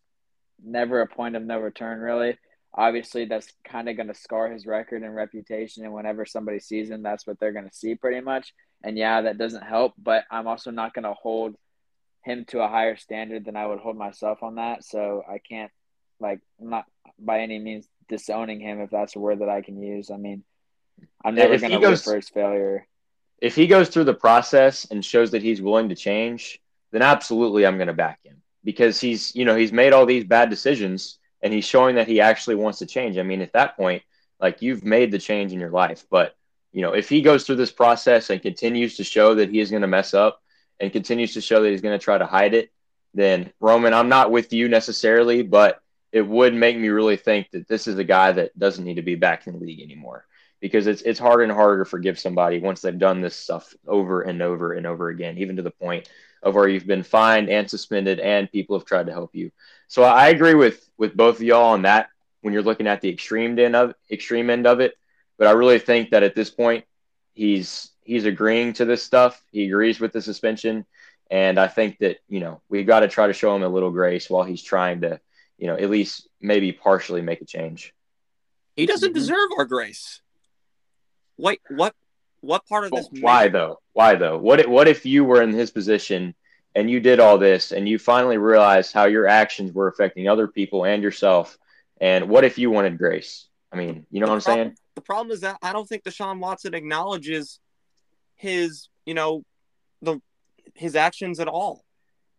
[0.64, 2.38] never a point of no return, really.
[2.76, 5.84] Obviously, that's kind of going to scar his record and reputation.
[5.84, 8.54] And whenever somebody sees him, that's what they're going to see, pretty much.
[8.84, 9.94] And yeah, that doesn't help.
[9.98, 11.56] But I'm also not going to hold
[12.24, 14.84] him to a higher standard than I would hold myself on that.
[14.84, 15.72] So I can't
[16.20, 16.86] like I'm not
[17.20, 20.10] by any means disowning him if that's a word that I can use.
[20.10, 20.44] I mean,
[21.24, 22.88] I'm never going to root for his failure.
[23.40, 27.66] If he goes through the process and shows that he's willing to change, then absolutely
[27.66, 31.20] I'm going to back him because he's you know he's made all these bad decisions
[31.42, 33.18] and he's showing that he actually wants to change.
[33.18, 34.04] I mean, at that point,
[34.40, 36.36] like you've made the change in your life, but
[36.72, 39.72] you know if he goes through this process and continues to show that he is
[39.72, 40.43] going to mess up
[40.80, 42.72] and continues to show that he's going to try to hide it,
[43.14, 45.82] then Roman, I'm not with you necessarily, but
[46.12, 49.02] it would make me really think that this is a guy that doesn't need to
[49.02, 50.26] be back in the league anymore.
[50.62, 54.22] because it's it's harder and harder to forgive somebody once they've done this stuff over
[54.22, 56.10] and over and over again, even to the point
[56.42, 59.52] of where you've been fined and suspended and people have tried to help you.
[59.88, 62.10] So I agree with with both of y'all on that
[62.42, 64.94] when you're looking at the extreme end of extreme end of it.
[65.38, 66.86] But I really think that at this point
[67.34, 69.42] he's he's agreeing to this stuff.
[69.52, 70.86] He agrees with the suspension.
[71.32, 73.92] And I think that, you know, we've got to try to show him a little
[73.92, 75.20] grace while he's trying to,
[75.58, 77.94] you know, at least maybe partially make a change.
[78.76, 79.20] He doesn't mm-hmm.
[79.20, 80.22] deserve our grace.
[81.38, 81.96] Wait, what
[82.42, 83.80] what part of this why though?
[83.94, 84.38] Why though?
[84.38, 86.36] What if, what if you were in his position
[86.76, 90.48] and you did all this and you finally realized how your actions were affecting other
[90.48, 91.58] people and yourself
[92.02, 93.48] and what if you wanted grace?
[93.72, 94.78] I mean, you know the what I'm problem, saying?
[94.96, 97.60] The problem is that I don't think Deshaun Watson acknowledges
[98.36, 99.44] his, you know,
[100.02, 100.20] the
[100.76, 101.84] his actions at all.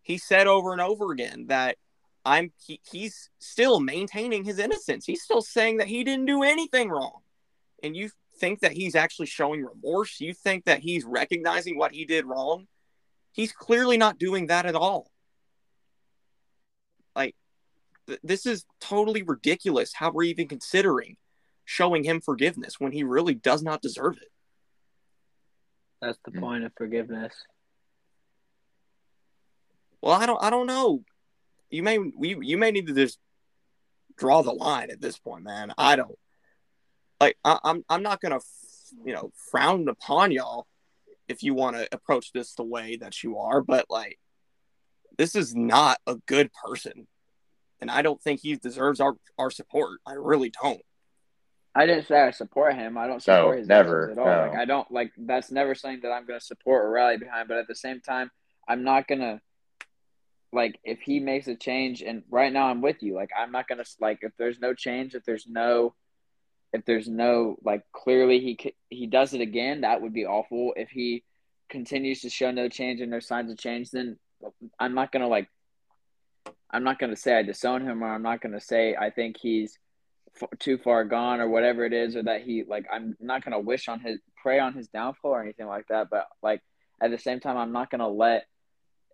[0.02, 1.76] He said over and over again that
[2.24, 5.04] I'm he, he's still maintaining his innocence.
[5.06, 7.20] He's still saying that he didn't do anything wrong.
[7.82, 10.20] And you think that he's actually showing remorse?
[10.20, 12.66] You think that he's recognizing what he did wrong?
[13.32, 15.10] He's clearly not doing that at all.
[17.14, 17.34] Like
[18.06, 21.16] th- this is totally ridiculous how we're even considering
[21.64, 24.28] showing him forgiveness when he really does not deserve it.
[26.04, 26.40] That's the hmm.
[26.40, 27.32] point of forgiveness.
[30.02, 31.02] Well, I don't I don't know.
[31.70, 33.18] You may we you may need to just
[34.18, 35.72] draw the line at this point, man.
[35.78, 36.18] I don't
[37.20, 38.40] like I, am I'm, I'm not gonna
[39.04, 40.66] you know frown upon y'all
[41.26, 44.18] if you want to approach this the way that you are, but like
[45.16, 47.06] this is not a good person,
[47.80, 50.00] and I don't think he deserves our our support.
[50.06, 50.82] I really don't.
[51.74, 52.96] I didn't say I support him.
[52.96, 54.26] I don't support no, his never at all.
[54.26, 54.48] No.
[54.48, 57.48] Like I don't like that's never something that I'm going to support or rally behind.
[57.48, 58.30] But at the same time,
[58.68, 59.40] I'm not gonna
[60.52, 62.00] like if he makes a change.
[62.02, 63.14] And right now, I'm with you.
[63.14, 65.94] Like I'm not gonna like if there's no change, if there's no,
[66.72, 70.74] if there's no like clearly he he does it again, that would be awful.
[70.76, 71.24] If he
[71.68, 74.16] continues to show no change and no signs of change, then
[74.78, 75.48] I'm not gonna like.
[76.70, 79.78] I'm not gonna say I disown him, or I'm not gonna say I think he's
[80.58, 83.88] too far gone or whatever it is, or that he like I'm not gonna wish
[83.88, 86.08] on his pray on his downfall or anything like that.
[86.10, 86.62] But like
[87.00, 88.46] at the same time, I'm not gonna let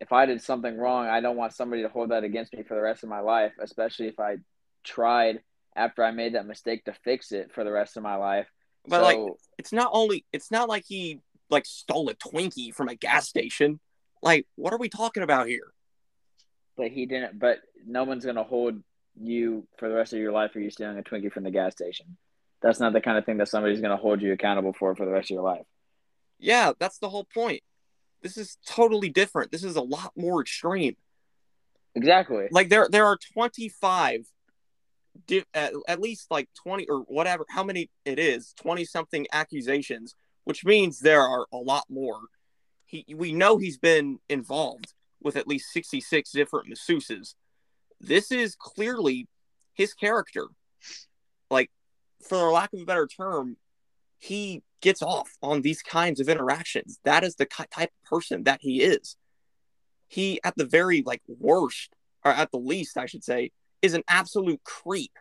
[0.01, 2.75] if I did something wrong, I don't want somebody to hold that against me for
[2.75, 4.37] the rest of my life, especially if I
[4.83, 5.41] tried
[5.77, 8.47] after I made that mistake to fix it for the rest of my life.
[8.89, 12.89] But so, like it's not only it's not like he like stole a Twinkie from
[12.89, 13.79] a gas station.
[14.23, 15.73] Like what are we talking about here?
[16.77, 18.83] But he didn't but no one's gonna hold
[19.21, 21.73] you for the rest of your life are you stealing a Twinkie from the gas
[21.73, 22.17] station.
[22.63, 25.07] That's not the kind of thing that somebody's going to hold you accountable for for
[25.07, 25.67] the rest of your life.
[26.39, 27.63] Yeah, that's the whole point.
[28.23, 29.51] This is totally different.
[29.51, 30.97] This is a lot more extreme.
[31.95, 32.49] Exactly.
[32.51, 34.27] Like there there are 25
[35.55, 40.65] at, at least like 20 or whatever how many it is, 20 something accusations, which
[40.65, 42.21] means there are a lot more.
[42.85, 47.35] He we know he's been involved with at least 66 different masseuses
[48.01, 49.29] this is clearly
[49.75, 50.47] his character.
[51.51, 51.71] Like,
[52.27, 53.57] for lack of a better term,
[54.19, 56.99] he gets off on these kinds of interactions.
[57.05, 59.17] That is the type of person that he is.
[60.09, 61.91] He, at the very like worst,
[62.25, 65.13] or at the least, I should say, is an absolute creep.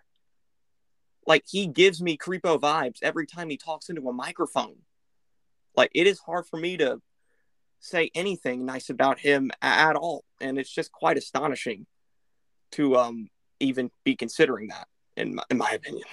[1.28, 4.78] Like he gives me creepo vibes every time he talks into a microphone.
[5.76, 7.00] Like it is hard for me to
[7.80, 11.86] say anything nice about him at all, and it's just quite astonishing
[12.71, 13.29] to um,
[13.60, 16.05] even be considering that, in my, in my opinion.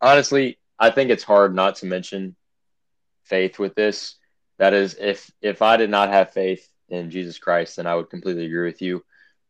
[0.00, 2.36] Honestly, I think it's hard not to mention
[3.24, 4.16] faith with this.
[4.58, 8.10] That is, if if I did not have faith in Jesus Christ, then I would
[8.10, 9.04] completely agree with you.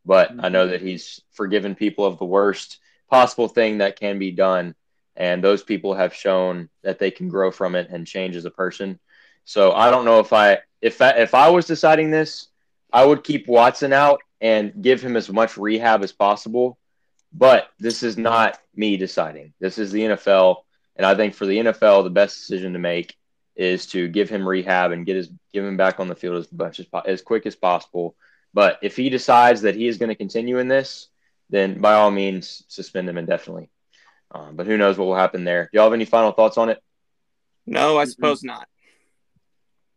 [0.05, 0.45] But mm-hmm.
[0.45, 2.79] I know that He's forgiven people of the worst
[3.09, 4.75] possible thing that can be done,
[5.15, 8.51] and those people have shown that they can grow from it and change as a
[8.51, 8.99] person.
[9.43, 12.47] So I don't know if I if I, if I was deciding this,
[12.95, 16.77] I would keep Watson out and give him as much rehab as possible.
[17.33, 19.53] But this is not me deciding.
[19.59, 20.63] This is the NFL,
[20.95, 23.17] and I think for the NFL, the best decision to make
[23.57, 26.49] is to give him rehab and get his give him back on the field as
[26.53, 28.15] much as as quick as possible.
[28.53, 31.09] But if he decides that he is going to continue in this,
[31.49, 33.69] then by all means suspend him indefinitely.
[34.31, 35.63] Um, but who knows what will happen there?
[35.65, 36.81] Do y'all have any final thoughts on it?
[37.65, 38.69] No, I suppose not.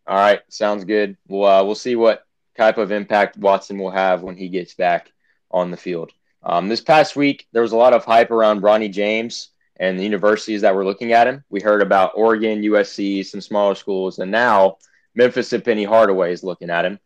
[0.09, 1.17] All right, sounds good.
[1.29, 2.25] Well, uh, we'll see what
[2.59, 5.13] type of impact Watson will have when he gets back
[5.51, 6.13] on the field.
[6.43, 10.05] Um, this past week, there was a lot of hype around Bronny James and the
[10.05, 11.45] universities that were looking at him.
[11.51, 14.79] We heard about Oregon, USC, some smaller schools, and now
[15.15, 16.99] Memphis and Penny Hardaway is looking at him.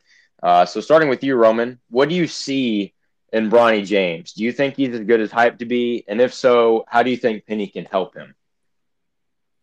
[0.43, 2.95] Uh, so, starting with you, Roman, what do you see
[3.33, 4.33] in Bronny James?
[4.33, 6.05] Do you think he's as good as hype to be?
[6.09, 8.35] And if so, how do you think Penny can help him?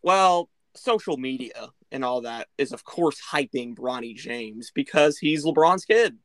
[0.02, 5.86] Well, social media and all that is, of course, hyping Bronny James because he's LeBron's
[5.86, 6.18] kid.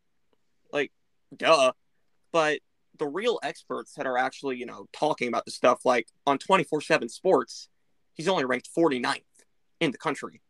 [0.72, 0.92] Like,
[1.36, 1.72] duh.
[2.32, 2.60] But
[2.98, 6.80] the real experts that are actually, you know, talking about this stuff, like on 24
[6.80, 7.68] 7 sports,
[8.14, 9.22] he's only ranked 49th
[9.80, 10.42] in the country.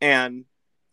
[0.00, 0.44] And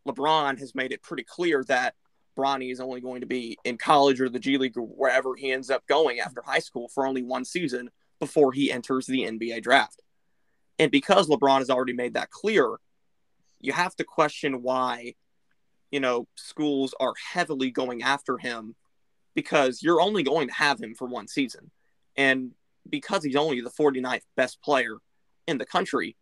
[0.08, 1.96] LeBron has made it pretty clear that
[2.38, 5.52] Bronny is only going to be in college or the G League or wherever he
[5.52, 9.64] ends up going after high school for only one season before he enters the NBA
[9.64, 10.02] draft.
[10.80, 12.78] And because LeBron has already made that clear,
[13.60, 15.16] you have to question why,
[15.92, 18.76] you know, schools are heavily going after him
[19.36, 21.72] because you're only going to have him for one season.
[22.16, 22.52] And
[22.90, 24.98] because he's only the 49th best player
[25.48, 26.16] in the country,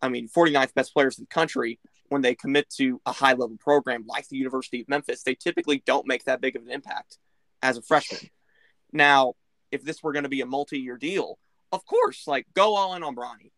[0.00, 3.56] I mean, 49th best players in the country, when they commit to a high level
[3.58, 7.18] program like the University of Memphis, they typically don't make that big of an impact
[7.62, 8.30] as a freshman.
[8.92, 9.34] Now,
[9.72, 11.38] if this were going to be a multi year deal,
[11.72, 13.50] of course, like go all in on Bronny.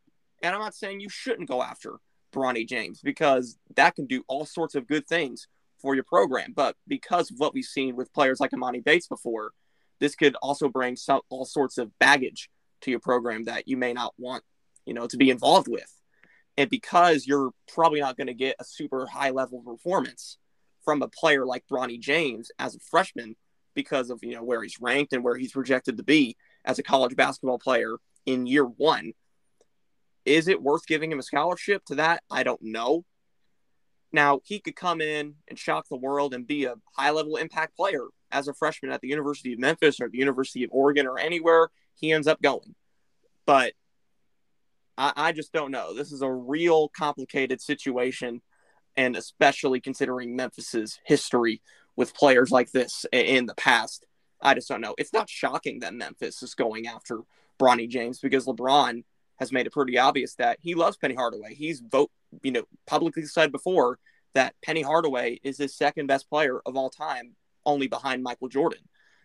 [0.42, 1.98] And I'm not saying you shouldn't go after
[2.33, 5.49] Bronny James because that can do all sorts of good things
[5.81, 6.53] for your program.
[6.55, 9.53] But because of what we've seen with players like Emoni Bates before,
[10.01, 12.51] this could also bring some, all sorts of baggage
[12.83, 14.45] to your program that you may not want,
[14.85, 15.93] you know, to be involved with.
[16.57, 20.38] And because you're probably not going to get a super high level performance
[20.85, 23.37] from a player like Bronny James as a freshman
[23.75, 26.83] because of, you know, where he's ranked and where he's projected to be as a
[26.83, 29.12] college basketball player in year one,
[30.29, 32.23] is it worth giving him a scholarship to that?
[32.31, 33.05] I don't know.
[34.12, 37.77] Now, he could come in and shock the world and be a high level impact
[37.77, 41.19] player as a freshman at the University of Memphis or the University of Oregon or
[41.19, 42.75] anywhere he ends up going.
[43.47, 43.73] But
[44.97, 45.95] I, I just don't know.
[45.95, 48.43] This is a real complicated situation,
[48.97, 51.61] and especially considering Memphis's history
[51.97, 54.05] with players like this in the past.
[54.41, 54.95] I just don't know.
[54.99, 57.21] It's not shocking that Memphis is going after
[57.59, 59.05] Bronny James because LeBron
[59.38, 61.55] has made it pretty obvious that he loves Penny Hardaway.
[61.55, 62.11] He's vote,
[62.42, 63.98] you know, publicly said before
[64.35, 68.81] that Penny Hardaway is his second best player of all time, only behind Michael Jordan.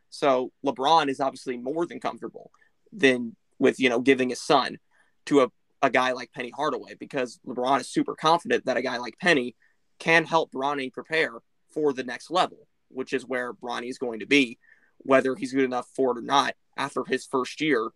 [0.09, 2.51] So LeBron is obviously more than comfortable
[2.91, 4.77] than with you know giving his son
[5.25, 8.97] to a, a guy like Penny Hardaway because LeBron is super confident that a guy
[8.97, 9.55] like Penny
[9.99, 11.39] can help Bronny prepare
[11.71, 14.59] for the next level, which is where Bronny is going to be,
[14.97, 17.89] whether he's good enough for it or not after his first year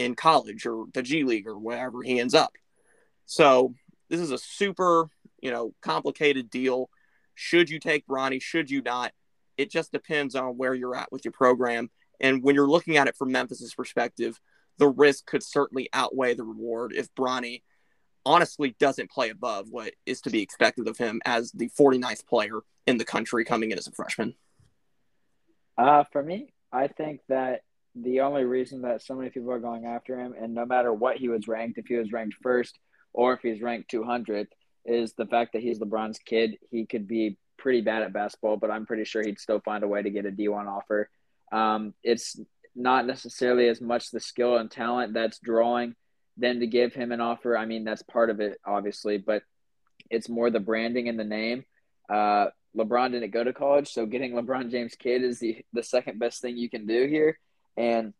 [0.00, 2.52] in college or the G League or wherever he ends up.
[3.26, 3.74] So
[4.08, 5.08] this is a super,
[5.42, 6.88] you know, complicated deal.
[7.34, 8.40] Should you take Bronny?
[8.40, 9.12] Should you not?
[9.58, 11.90] It just depends on where you're at with your program.
[12.18, 14.40] And when you're looking at it from Memphis's perspective,
[14.78, 17.62] the risk could certainly outweigh the reward if Bronny
[18.24, 22.60] honestly doesn't play above what is to be expected of him as the 49th player
[22.86, 24.34] in the country coming in as a freshman.
[25.76, 27.62] Uh, for me, I think that
[27.94, 31.16] the only reason that so many people are going after him, and no matter what
[31.16, 32.78] he was ranked, if he was ranked first
[33.12, 34.48] or if he's ranked 200th,
[34.84, 36.56] is the fact that he's LeBron's kid.
[36.70, 39.88] He could be pretty bad at basketball, but I'm pretty sure he'd still find a
[39.88, 41.10] way to get a D1 offer.
[41.52, 42.40] Um, it's
[42.76, 45.96] not necessarily as much the skill and talent that's drawing
[46.36, 47.58] them to give him an offer.
[47.58, 49.42] I mean, that's part of it, obviously, but
[50.08, 51.64] it's more the branding and the name.
[52.08, 56.20] Uh, LeBron didn't go to college, so getting LeBron James' kid is the, the second
[56.20, 57.36] best thing you can do here
[57.76, 58.12] and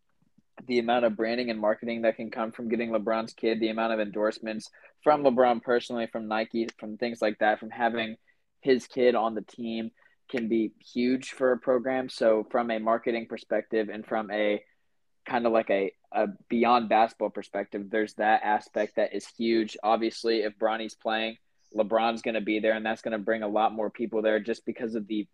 [0.67, 3.93] the amount of branding and marketing that can come from getting LeBron's kid, the amount
[3.93, 4.71] of endorsements
[5.03, 8.17] from LeBron personally, from Nike, from things like that, from having
[8.61, 9.91] his kid on the team
[10.31, 12.09] can be huge for a program.
[12.09, 14.63] So, from a marketing perspective and from a
[15.27, 19.77] kind of like a, a beyond basketball perspective, there's that aspect that is huge.
[19.83, 21.37] Obviously, if Bronny's playing,
[21.77, 24.41] LeBron's going to be there, and that's going to bring a lot more people there
[24.41, 25.27] just because of the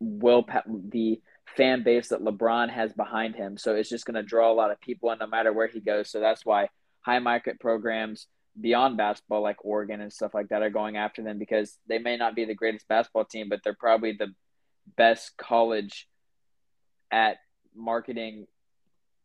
[0.00, 1.20] will, the
[1.56, 3.56] fan base that LeBron has behind him.
[3.56, 5.80] So it's just going to draw a lot of people, and no matter where he
[5.80, 6.10] goes.
[6.10, 6.68] So that's why
[7.00, 8.26] high market programs
[8.60, 12.16] beyond basketball, like Oregon and stuff like that, are going after them because they may
[12.16, 14.34] not be the greatest basketball team, but they're probably the
[14.96, 16.08] best college
[17.10, 17.38] at
[17.74, 18.46] marketing,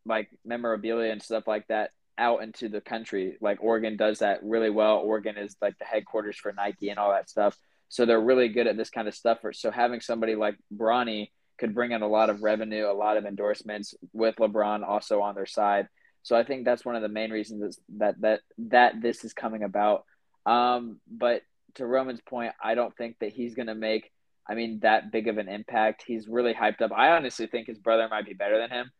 [0.04, 3.36] like memorabilia and stuff like that out into the country.
[3.40, 4.98] Like Oregon does that really well.
[4.98, 7.56] Oregon is like the headquarters for Nike and all that stuff.
[7.88, 9.38] So they're really good at this kind of stuff.
[9.52, 13.24] So having somebody like Bronny could bring in a lot of revenue, a lot of
[13.24, 15.88] endorsements with LeBron also on their side.
[16.22, 19.62] So I think that's one of the main reasons that that that this is coming
[19.62, 20.04] about.
[20.44, 21.42] Um, but
[21.74, 24.10] to Roman's point, I don't think that he's going to make.
[24.48, 26.04] I mean, that big of an impact.
[26.06, 26.92] He's really hyped up.
[26.92, 28.90] I honestly think his brother might be better than him.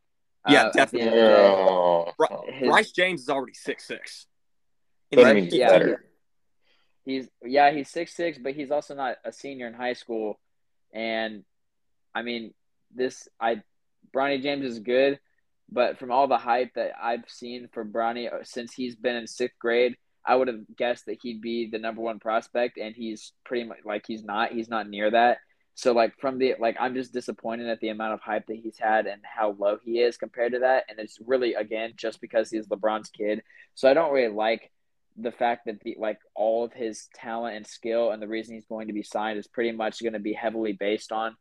[0.49, 2.53] Yeah, uh, definitely.
[2.53, 4.27] His, Bryce James is already six six.
[5.15, 5.53] Right?
[5.53, 6.05] Yeah, better.
[7.05, 10.39] He's yeah, he's six six, but he's also not a senior in high school,
[10.93, 11.45] and
[12.17, 12.55] I mean,
[12.95, 13.63] this I
[14.15, 15.21] Bronny James is good,
[15.71, 19.27] but from all the hype that I've seen for Bronny uh, since he's been in
[19.27, 23.33] sixth grade, I would have guessed that he'd be the number one prospect, and he's
[23.45, 24.51] pretty much like he's not.
[24.51, 25.39] He's not near that.
[25.75, 28.79] So like from the like I'm just disappointed at the amount of hype that he's
[28.79, 30.85] had and how low he is compared to that.
[30.89, 33.43] And it's really again just because he's LeBron's kid.
[33.75, 34.73] So I don't really like
[35.19, 38.65] the fact that the like all of his talent and skill and the reason he's
[38.65, 41.37] going to be signed is pretty much going to be heavily based on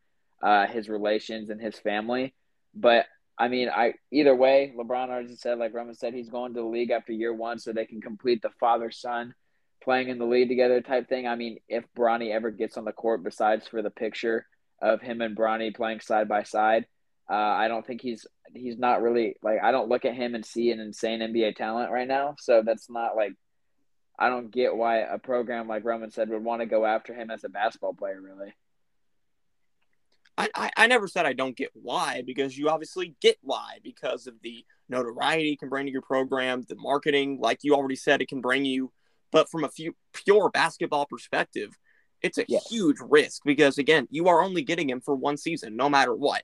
[0.46, 2.36] uh, his relations and his family.
[2.76, 6.62] But I mean, I either way, LeBron already said, like Roman said, he's going to
[6.62, 9.34] the league after year one so they can complete the father son
[9.84, 11.28] playing in the league together type thing.
[11.28, 14.46] I mean, if Bronny ever gets on the court, besides for the picture
[14.82, 16.86] of him and Bronny playing side by side,
[17.30, 20.46] uh, I don't think he's he's not really like I don't look at him and
[20.46, 22.36] see an insane NBA talent right now.
[22.38, 23.34] So that's not like
[24.18, 27.32] I don't get why a program like Roman said would want to go after him
[27.32, 28.54] as a basketball player, really.
[30.38, 34.28] I, I, I never said I don't get why because you obviously get why because
[34.28, 38.28] of the notoriety can bring to your program, the marketing, like you already said, it
[38.28, 38.92] can bring you.
[39.32, 41.78] But from a few pure basketball perspective,
[42.22, 42.68] it's a yes.
[42.70, 46.44] huge risk because again, you are only getting him for one season, no matter what.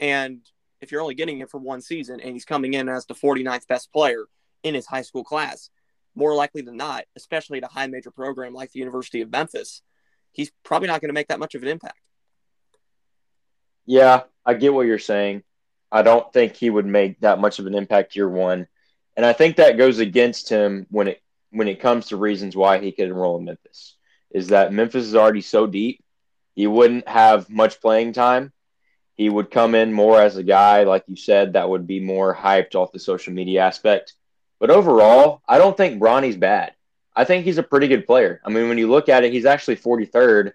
[0.00, 0.40] And
[0.80, 3.66] if you're only getting him for one season and he's coming in as the 49th
[3.66, 4.26] best player
[4.62, 5.70] in his high school class,
[6.14, 9.82] more likely than not, especially at a high major program like the University of Memphis,
[10.32, 11.98] he's probably not going to make that much of an impact.
[13.86, 15.42] Yeah, I get what you're saying.
[15.92, 18.66] I don't think he would make that much of an impact year one,
[19.16, 22.78] and I think that goes against him when it when it comes to reasons why
[22.78, 23.96] he could enroll in Memphis.
[24.30, 26.02] Is that Memphis is already so deep,
[26.54, 28.52] he wouldn't have much playing time.
[29.16, 32.34] He would come in more as a guy, like you said, that would be more
[32.34, 34.14] hyped off the social media aspect.
[34.58, 36.72] But overall, I don't think Bronny's bad.
[37.14, 38.40] I think he's a pretty good player.
[38.44, 40.52] I mean, when you look at it, he's actually 43rd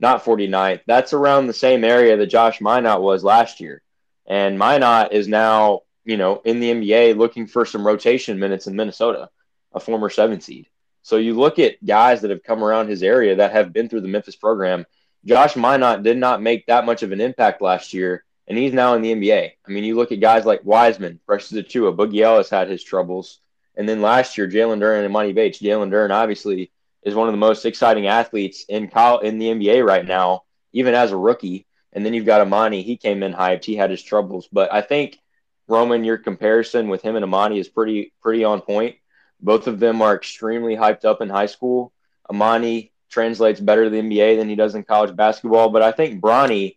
[0.00, 0.80] not 49th.
[0.86, 3.82] That's around the same area that Josh Minott was last year.
[4.26, 8.76] And Minott is now, you know, in the NBA looking for some rotation minutes in
[8.76, 9.28] Minnesota,
[9.72, 10.68] a former seven seed.
[11.02, 14.02] So you look at guys that have come around his area that have been through
[14.02, 14.86] the Memphis program.
[15.24, 18.94] Josh Minott did not make that much of an impact last year, and he's now
[18.94, 19.50] in the NBA.
[19.66, 23.40] I mean, you look at guys like Wiseman, Precious Achiuwa, Boogie Ellis had his troubles.
[23.76, 25.60] And then last year, Jalen Duren and Emoni Bates.
[25.60, 26.70] Jalen Duren obviously
[27.02, 30.94] is one of the most exciting athletes in college, in the NBA right now, even
[30.94, 31.66] as a rookie.
[31.92, 32.84] And then you've got Emoni.
[32.84, 33.64] He came in hyped.
[33.64, 35.18] He had his troubles, but I think
[35.66, 38.96] Roman, your comparison with him and Emoni is pretty pretty on point.
[39.40, 41.92] Both of them are extremely hyped up in high school.
[42.30, 46.20] Emoni translates better to the NBA than he does in college basketball, but I think
[46.20, 46.76] Bronny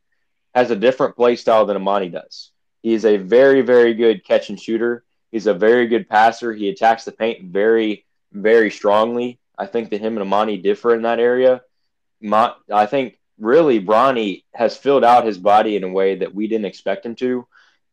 [0.54, 2.52] has a different play style than Emoni does.
[2.82, 5.04] He's a very, very good catch and shooter.
[5.32, 6.54] He's a very good passer.
[6.54, 9.40] He attacks the paint very, very strongly.
[9.58, 11.62] I think that him and Emoni differ in that area.
[12.22, 16.48] My, I think really Bronny has filled out his body in a way that we
[16.48, 17.48] didn't expect him to.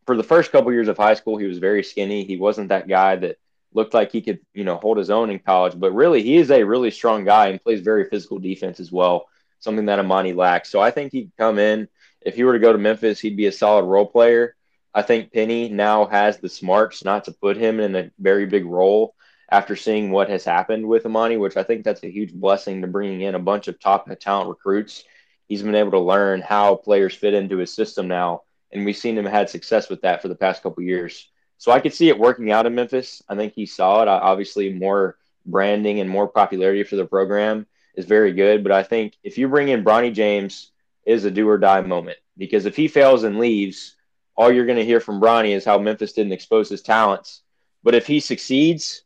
[0.06, 2.24] For the first couple years of high school, he was very skinny.
[2.24, 3.38] He wasn't that guy that
[3.72, 5.78] looked like he could, you know, hold his own in college.
[5.78, 9.28] But really, he is a really strong guy and plays very physical defense as well,
[9.60, 10.70] something that Emoni lacks.
[10.70, 11.88] So I think he could come in.
[12.20, 14.56] If he were to go to Memphis, he'd be a solid role player.
[14.92, 18.66] I think Penny now has the smarts not to put him in a very big
[18.66, 19.14] role
[19.50, 22.86] after seeing what has happened with Emoni, which I think that's a huge blessing to
[22.86, 25.04] bringing in a bunch of top talent recruits.
[25.48, 29.18] He's been able to learn how players fit into his system now, and we've seen
[29.18, 31.28] him had success with that for the past couple years.
[31.58, 33.22] So I could see it working out in Memphis.
[33.28, 34.08] I think he saw it.
[34.08, 38.62] Uh, obviously, more branding and more popularity for the program is very good.
[38.62, 40.70] But I think if you bring in Bronny James,
[41.04, 43.96] is a do or die moment because if he fails and leaves,
[44.36, 47.42] all you're going to hear from Bronny is how Memphis didn't expose his talents.
[47.82, 49.02] But if he succeeds,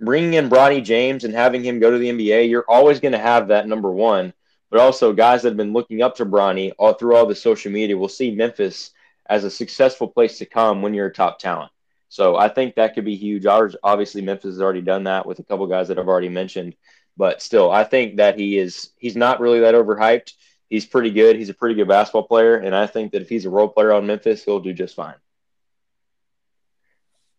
[0.00, 3.18] bringing in Bronny James and having him go to the NBA, you're always going to
[3.18, 4.32] have that number one.
[4.70, 7.70] But also, guys that have been looking up to Bronny all through all the social
[7.70, 8.90] media will see Memphis
[9.28, 11.70] as a successful place to come when you're a top talent.
[12.08, 13.46] So I think that could be huge.
[13.46, 16.74] Obviously, Memphis has already done that with a couple guys that I've already mentioned.
[17.16, 20.32] But still, I think that he is he's not really that overhyped.
[20.68, 21.36] He's pretty good.
[21.36, 23.92] He's a pretty good basketball player, and I think that if he's a role player
[23.92, 25.14] on Memphis, he'll do just fine.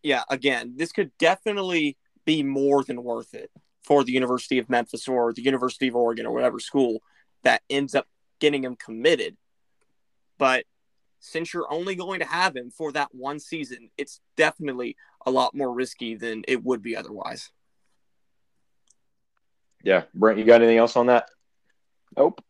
[0.02, 1.98] Yeah, again, this could definitely
[2.28, 3.50] be more than worth it
[3.82, 7.00] for the University of Memphis or the University of Oregon or whatever school
[7.44, 8.06] that ends up
[8.40, 9.38] getting him committed.
[10.38, 10.66] But
[11.22, 15.56] since you're only going to have him for that one season, it's definitely a lot
[15.56, 17.50] more risky than it would be otherwise.
[19.82, 20.04] Yeah.
[20.14, 21.30] Brent, you got anything else on that?
[22.18, 22.44] Nope.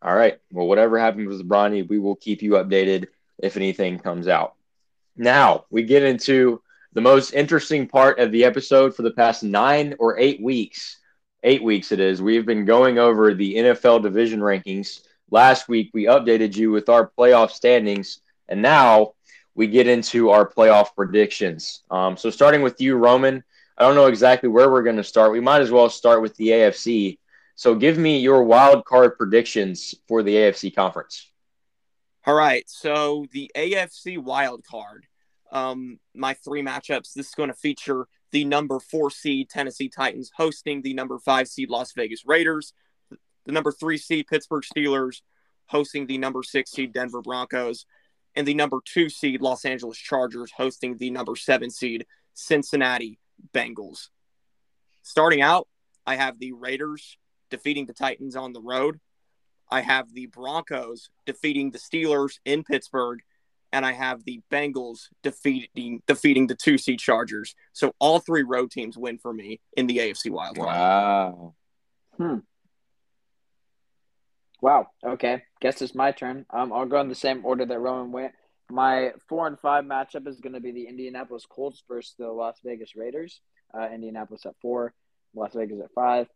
[0.00, 0.38] All right.
[0.50, 4.54] Well, whatever happens with Bronny, we will keep you updated if anything comes out.
[5.14, 6.62] Now we get into
[6.92, 10.98] the most interesting part of the episode for the past nine or eight weeks.
[11.42, 12.20] Eight weeks it is.
[12.20, 15.02] We've been going over the NFL division rankings.
[15.30, 19.14] Last week, we updated you with our playoff standings, and now
[19.54, 21.82] we get into our playoff predictions.
[21.90, 23.42] Um, so, starting with you, Roman,
[23.80, 25.32] I don't know exactly where we're going to start.
[25.32, 27.18] We might as well start with the AFC.
[27.54, 31.30] So give me your wild card predictions for the AFC conference.
[32.26, 32.64] All right.
[32.68, 35.06] So the AFC wild card,
[35.52, 37.12] um, my three matchups.
[37.14, 41.48] This is going to feature the number four seed Tennessee Titans hosting the number five
[41.48, 42.72] seed Las Vegas Raiders,
[43.46, 45.22] the number three seed Pittsburgh Steelers
[45.66, 47.86] hosting the number six seed Denver Broncos,
[48.34, 53.18] and the number two seed Los Angeles Chargers hosting the number seven seed Cincinnati
[53.54, 54.08] Bengals.
[55.02, 55.68] Starting out,
[56.06, 57.16] I have the Raiders
[57.50, 59.00] defeating the Titans on the road.
[59.70, 63.20] I have the Broncos defeating the Steelers in Pittsburgh,
[63.72, 67.54] and I have the Bengals defeating defeating the two seed Chargers.
[67.72, 70.68] So all three road teams win for me in the AFC Wild Card.
[70.68, 71.54] Wow.
[72.16, 72.38] Hmm.
[74.60, 74.88] Wow.
[75.04, 75.42] Okay.
[75.60, 76.46] Guess it's my turn.
[76.50, 78.32] Um, I'll go in the same order that Roman went.
[78.70, 82.58] My four and five matchup is going to be the Indianapolis Colts versus the Las
[82.64, 83.40] Vegas Raiders.
[83.72, 84.92] Uh, Indianapolis at four,
[85.34, 86.28] Las Vegas at five.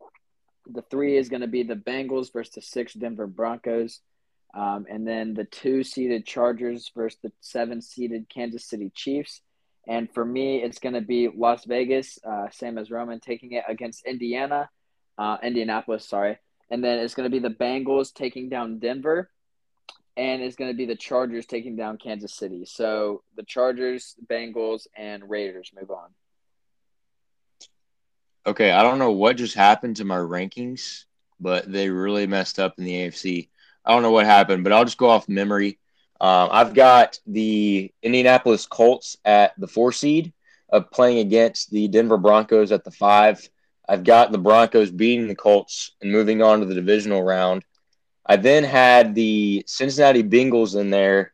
[0.66, 4.00] The three is going to be the Bengals versus the six Denver Broncos.
[4.56, 9.40] Um, and then the two seeded Chargers versus the seven seeded Kansas City Chiefs.
[9.86, 13.64] And for me, it's going to be Las Vegas, uh, same as Roman, taking it
[13.68, 14.70] against Indiana,
[15.18, 16.38] uh, Indianapolis, sorry.
[16.70, 19.30] And then it's going to be the Bengals taking down Denver
[20.16, 22.64] and it's going to be the Chargers taking down Kansas City.
[22.64, 26.10] So the Chargers, Bengals, and Raiders move on.
[28.46, 31.04] Okay, I don't know what just happened to my rankings,
[31.40, 33.48] but they really messed up in the AFC.
[33.84, 35.78] I don't know what happened, but I'll just go off memory.
[36.20, 40.32] Um, I've got the Indianapolis Colts at the four seed
[40.70, 43.48] of playing against the Denver Broncos at the five.
[43.88, 47.64] I've got the Broncos beating the Colts and moving on to the divisional round.
[48.24, 51.32] I then had the Cincinnati Bengals in there.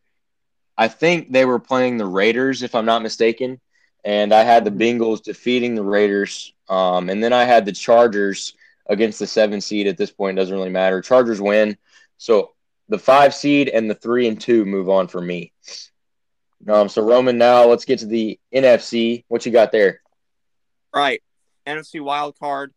[0.77, 3.61] I think they were playing the Raiders, if I'm not mistaken.
[4.05, 5.03] And I had the mm-hmm.
[5.03, 6.53] Bengals defeating the Raiders.
[6.69, 8.55] Um, and then I had the Chargers
[8.87, 9.87] against the seven seed.
[9.87, 11.01] At this point, doesn't really matter.
[11.01, 11.77] Chargers win.
[12.21, 12.53] So
[12.91, 15.55] the five seed and the three and two move on for me.
[16.69, 19.25] Um, so Roman, now let's get to the NFC.
[19.29, 20.03] What you got there?
[20.95, 21.23] Right,
[21.67, 22.75] NFC wild card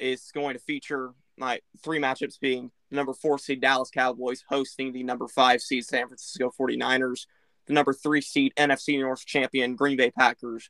[0.00, 4.92] is going to feature my three matchups being the number four seed Dallas Cowboys hosting
[4.92, 7.26] the number five seed San Francisco 49ers,
[7.68, 10.68] the number three seed NFC North champion Green Bay Packers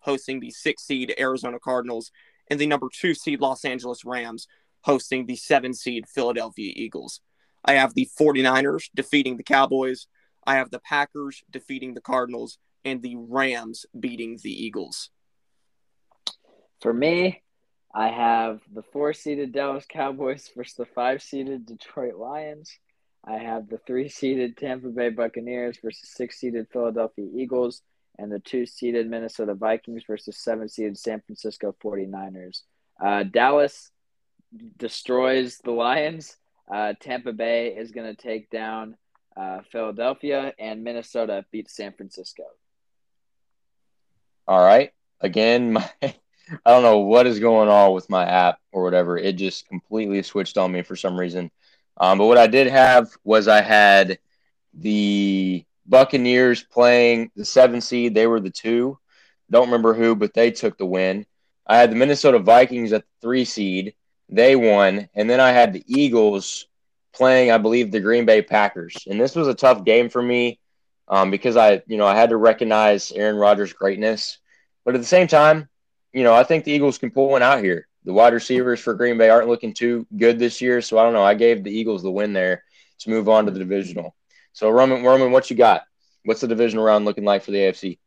[0.00, 2.12] hosting the six seed Arizona Cardinals,
[2.50, 4.48] and the number two seed Los Angeles Rams
[4.82, 7.22] hosting the seven seed Philadelphia Eagles.
[7.64, 10.06] I have the 49ers defeating the Cowboys.
[10.46, 15.10] I have the Packers defeating the Cardinals and the Rams beating the Eagles.
[16.80, 17.42] For me,
[17.94, 22.76] I have the four seeded Dallas Cowboys versus the five seeded Detroit Lions.
[23.24, 27.80] I have the three seeded Tampa Bay Buccaneers versus six seeded Philadelphia Eagles,
[28.18, 32.62] and the two seeded Minnesota Vikings versus seven seeded San Francisco 49ers.
[33.02, 33.90] Uh, Dallas
[34.76, 36.36] destroys the Lions.
[36.72, 38.96] Uh, Tampa Bay is going to take down
[39.36, 42.44] uh, Philadelphia, and Minnesota beats San Francisco.
[44.46, 44.92] All right.
[45.20, 49.16] Again, my I don't know what is going on with my app or whatever.
[49.16, 51.50] It just completely switched on me for some reason.
[51.96, 54.18] Um, but what I did have was I had
[54.74, 58.14] the Buccaneers playing the seven seed.
[58.14, 58.98] They were the two.
[59.50, 61.26] Don't remember who, but they took the win.
[61.66, 63.94] I had the Minnesota Vikings at the three seed.
[64.28, 65.08] They won.
[65.14, 66.66] And then I had the Eagles
[67.14, 68.96] playing, I believe, the Green Bay Packers.
[69.08, 70.58] And this was a tough game for me
[71.08, 74.38] um, because I, you know, I had to recognize Aaron Rodgers' greatness.
[74.84, 75.68] But at the same time,
[76.12, 77.88] you know, I think the Eagles can pull one out here.
[78.04, 81.14] The wide receivers for Green Bay aren't looking too good this year, so I don't
[81.14, 81.24] know.
[81.24, 82.62] I gave the Eagles the win there
[83.00, 84.14] to move on to the divisional.
[84.52, 85.82] So Roman, Roman, what you got?
[86.24, 87.98] What's the divisional round looking like for the AFC?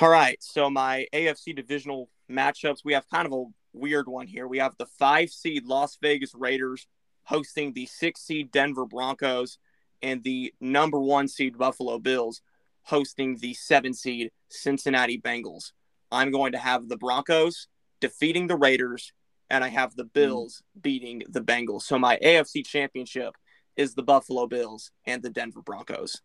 [0.00, 3.44] All right, so my AFC divisional matchups, we have kind of a
[3.78, 4.46] weird one here.
[4.46, 6.86] We have the five seed Las Vegas Raiders
[7.24, 9.58] hosting the six seed Denver Broncos
[10.02, 12.42] and the number one seed Buffalo Bills
[12.82, 15.72] hosting the seven seed Cincinnati Bengals.
[16.10, 17.68] I'm going to have the Broncos
[18.00, 19.12] defeating the Raiders,
[19.50, 20.10] and I have the hmm.
[20.14, 20.82] Bills mm.
[20.82, 21.82] beating the Bengals.
[21.82, 23.34] So my AFC championship
[23.76, 26.22] is the Buffalo Bills and the Denver Broncos.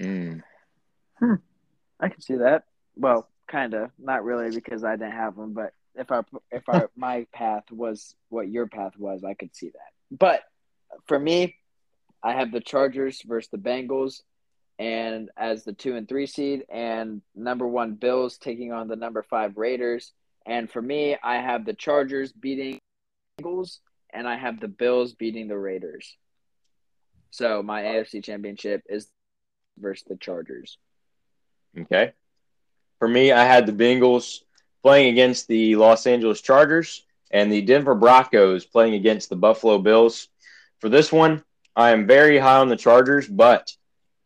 [0.00, 0.42] Mm.
[1.18, 1.34] Hmm.
[1.98, 2.64] I can see that.
[2.96, 6.90] Well, kind of, not really because I didn't have them, but if our if our
[6.96, 10.18] my path was what your path was, I could see that.
[10.18, 10.42] But
[11.06, 11.56] for me,
[12.22, 14.22] I have the Chargers versus the Bengals
[14.78, 19.22] and as the two and three seed, and number one Bills taking on the number
[19.22, 20.12] five Raiders.
[20.46, 22.78] And for me, I have the Chargers beating
[23.38, 23.78] Bengals,
[24.10, 26.16] and I have the Bills beating the Raiders.
[27.30, 29.06] So my AFC Championship is
[29.78, 30.78] versus the Chargers.
[31.78, 32.12] Okay.
[32.98, 34.40] For me, I had the Bengals
[34.82, 40.28] playing against the Los Angeles Chargers and the Denver Broncos playing against the Buffalo Bills.
[40.80, 41.44] For this one,
[41.76, 43.74] I am very high on the Chargers, but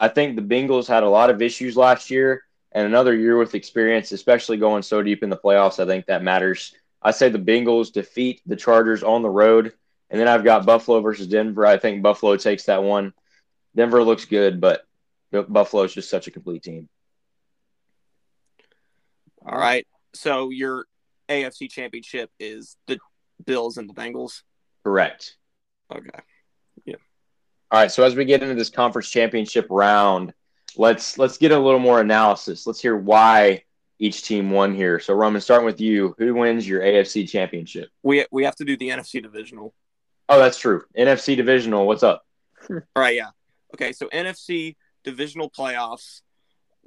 [0.00, 2.42] I think the Bengals had a lot of issues last year
[2.72, 5.82] and another year with experience, especially going so deep in the playoffs.
[5.82, 6.74] I think that matters.
[7.02, 9.72] I say the Bengals defeat the Chargers on the road.
[10.10, 11.66] And then I've got Buffalo versus Denver.
[11.66, 13.12] I think Buffalo takes that one.
[13.74, 14.86] Denver looks good, but
[15.30, 16.88] Buffalo is just such a complete team.
[19.44, 19.86] All right.
[20.14, 20.86] So your
[21.28, 22.98] AFC championship is the
[23.44, 24.42] Bills and the Bengals?
[24.84, 25.36] Correct.
[25.92, 26.20] Okay.
[26.84, 26.96] Yeah.
[27.70, 27.90] All right.
[27.90, 30.32] So as we get into this conference championship round,
[30.76, 32.66] let's let's get a little more analysis.
[32.66, 33.64] Let's hear why
[33.98, 35.00] each team won here.
[35.00, 37.88] So Roman, starting with you, who wins your AFC championship?
[38.02, 39.74] We we have to do the NFC divisional.
[40.28, 40.84] Oh, that's true.
[40.96, 41.86] NFC divisional.
[41.86, 42.24] What's up?
[42.70, 43.14] All right.
[43.14, 43.30] Yeah.
[43.74, 43.92] Okay.
[43.92, 46.22] So NFC divisional playoffs.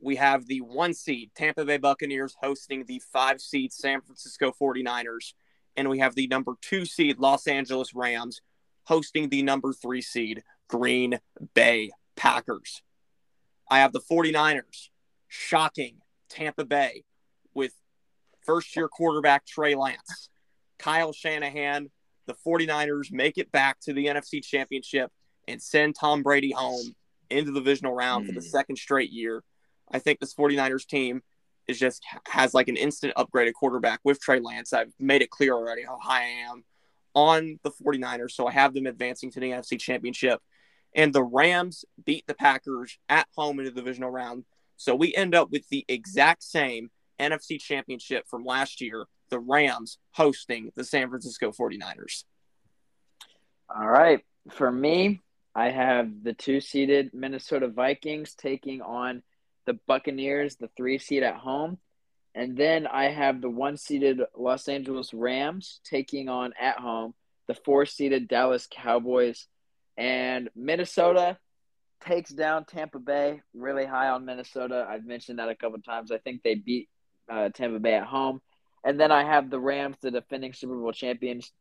[0.02, 5.34] We have the one seed Tampa Bay Buccaneers hosting the five seed San Francisco 49ers.
[5.76, 8.42] And we have the number two seed Los Angeles Rams
[8.86, 11.20] hosting the number three seed Green
[11.54, 12.82] Bay Packers.
[13.70, 14.90] I have the 49ers
[15.28, 15.98] shocking
[16.30, 17.04] Tampa Bay
[17.54, 17.74] with
[18.46, 20.30] first year quarterback Trey Lance.
[20.80, 21.90] Kyle Shanahan,
[22.28, 25.12] the 49ers make it back to the NFC Championship
[25.48, 26.96] and send Tom Brady home
[27.30, 28.28] into the divisional round mm.
[28.28, 28.52] for the hmm.
[28.52, 29.44] second straight year.
[29.92, 31.22] I think this 49ers team
[31.68, 34.74] is just has like an instant upgraded quarterback with Trey Lance.
[34.74, 36.64] I've made it clear already how high I am
[37.14, 40.40] on the 49ers, so I have them advancing to the NFC Championship.
[40.96, 44.46] And the Rams beat the Packers at home in the divisional round.
[44.78, 49.98] So we end up with the exact same NFC Championship from last year, the Rams
[50.12, 52.24] hosting the San Francisco 49ers.
[53.76, 54.24] All right.
[54.50, 55.22] For me,
[55.54, 59.24] I have the two seeded Minnesota Vikings taking on
[59.68, 61.78] the Buccaneers, the three seed at home.
[62.34, 67.14] And then I have the one seeded Los Angeles Rams taking on at home
[67.48, 69.48] the four seeded Dallas Cowboys.
[69.98, 71.38] And Minnesota
[72.06, 74.86] takes down Tampa Bay, really high on Minnesota.
[74.88, 76.12] I've mentioned that a couple of times.
[76.12, 76.90] I think they beat
[77.32, 78.42] uh, Tampa Bay at home.
[78.84, 81.52] And then I have the Rams, the defending Super Bowl champions,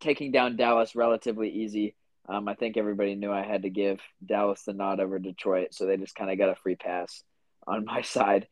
[0.00, 1.94] taking down Dallas relatively easy.
[2.28, 5.86] Um, I think everybody knew I had to give Dallas the nod over Detroit, so
[5.86, 7.22] they just kind of got a free pass
[7.68, 8.48] on my side.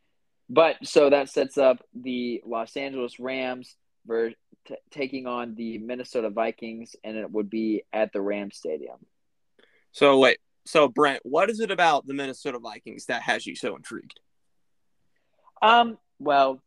[0.49, 3.75] But so that sets up the Los Angeles Rams
[4.07, 4.31] for
[4.67, 8.99] t- taking on the Minnesota Vikings, and it would be at the Ram Stadium.
[9.91, 13.75] So wait, so Brent, what is it about the Minnesota Vikings that has you so
[13.75, 14.21] intrigued?
[15.63, 16.63] Um, well,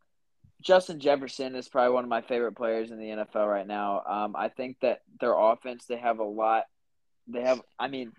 [0.62, 4.02] Justin Jefferson is probably one of my favorite players in the NFL right now.
[4.06, 6.66] Um, I think that their offense, they have a lot
[7.30, 7.62] they have.
[7.78, 8.12] I mean,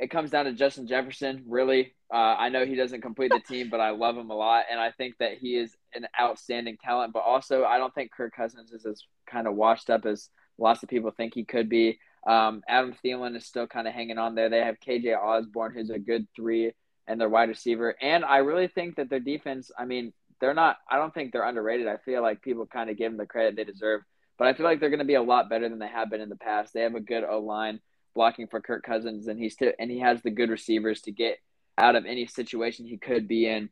[0.00, 1.44] it comes down to Justin Jefferson.
[1.46, 4.64] Really, uh, I know he doesn't complete the team, but I love him a lot,
[4.70, 7.12] and I think that he is an outstanding talent.
[7.12, 10.28] But also, I don't think Kirk Cousins is as kind of washed up as
[10.58, 11.98] lots of people think he could be.
[12.26, 14.48] Um, Adam Thielen is still kind of hanging on there.
[14.48, 16.72] They have KJ Osborne, who's a good three,
[17.06, 17.94] and their wide receiver.
[18.00, 19.70] And I really think that their defense.
[19.78, 20.76] I mean, they're not.
[20.90, 21.86] I don't think they're underrated.
[21.86, 24.02] I feel like people kind of give them the credit they deserve.
[24.38, 26.20] But I feel like they're going to be a lot better than they have been
[26.20, 26.72] in the past.
[26.72, 27.80] They have a good O line
[28.14, 31.38] blocking for Kirk Cousins, and he's still and he has the good receivers to get
[31.78, 33.70] out of any situation he could be in.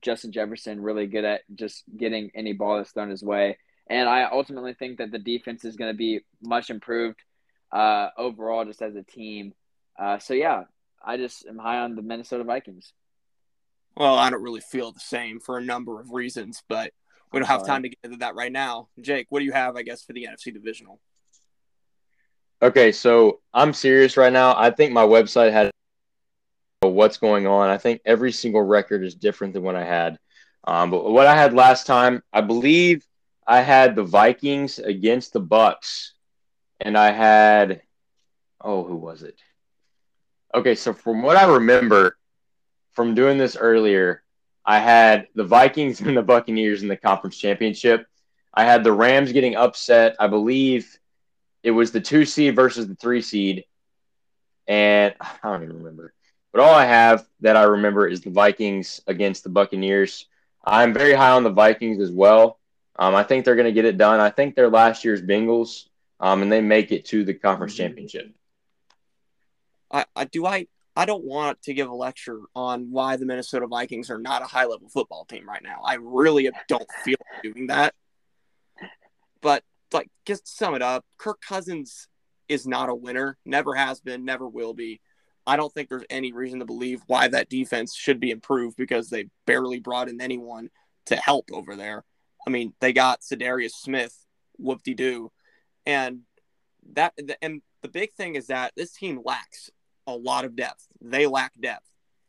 [0.00, 3.58] Justin Jefferson really good at just getting any ball that's thrown his way,
[3.88, 7.20] and I ultimately think that the defense is going to be much improved
[7.72, 9.52] uh, overall, just as a team.
[9.98, 10.64] Uh, so yeah,
[11.04, 12.92] I just am high on the Minnesota Vikings.
[13.96, 16.92] Well, I don't really feel the same for a number of reasons, but
[17.32, 18.88] we don't have time to get into that right now.
[19.00, 21.00] Jake, what do you have, I guess, for the NFC divisional?
[22.62, 24.54] Okay, so I'm serious right now.
[24.56, 25.72] I think my website had
[26.80, 27.68] what's going on.
[27.68, 30.16] I think every single record is different than what I had.
[30.64, 33.04] Um, but what I had last time, I believe
[33.48, 36.10] I had the Vikings against the Bucs,
[36.78, 37.82] and I had
[38.60, 39.40] oh, who was it?
[40.54, 42.16] Okay, so from what I remember
[42.92, 44.22] from doing this earlier,
[44.64, 48.06] I had the Vikings and the Buccaneers in the conference championship.
[48.54, 50.14] I had the Rams getting upset.
[50.20, 50.96] I believe
[51.62, 53.64] it was the two seed versus the three seed.
[54.66, 56.14] And I don't even remember.
[56.52, 60.26] But all I have that I remember is the Vikings against the Buccaneers.
[60.64, 62.58] I'm very high on the Vikings as well.
[62.98, 64.20] Um, I think they're going to get it done.
[64.20, 65.86] I think they're last year's Bengals,
[66.20, 68.30] um, and they make it to the conference championship.
[69.90, 73.66] I, I do I I don't want to give a lecture on why the Minnesota
[73.66, 75.80] Vikings are not a high level football team right now.
[75.84, 77.94] I really don't feel doing that.
[79.40, 82.08] But like just sum it up, Kirk Cousins
[82.48, 85.00] is not a winner, never has been, never will be.
[85.46, 89.08] I don't think there's any reason to believe why that defense should be improved because
[89.08, 90.70] they barely brought in anyone
[91.06, 92.04] to help over there.
[92.46, 94.16] I mean, they got Za'Darius Smith,
[94.58, 95.32] whoop de doo,
[95.86, 96.20] and
[96.92, 99.70] that and the big thing is that this team lacks
[100.06, 100.86] a lot of depth.
[101.00, 101.86] They lack depth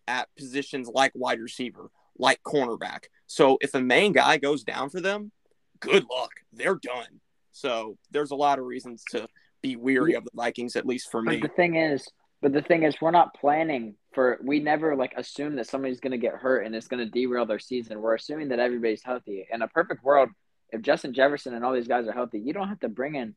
[0.08, 3.06] at positions like wide receiver, like cornerback.
[3.28, 5.32] So if a main guy goes down for them,
[5.80, 6.32] good luck.
[6.52, 7.22] They're done.
[7.54, 9.28] So there's a lot of reasons to
[9.62, 11.38] be weary of the Vikings, at least for me.
[11.38, 12.06] But the thing is,
[12.42, 14.40] but the thing is, we're not planning for.
[14.44, 17.46] We never like assume that somebody's going to get hurt and it's going to derail
[17.46, 18.02] their season.
[18.02, 19.48] We're assuming that everybody's healthy.
[19.50, 20.30] In a perfect world,
[20.72, 23.36] if Justin Jefferson and all these guys are healthy, you don't have to bring in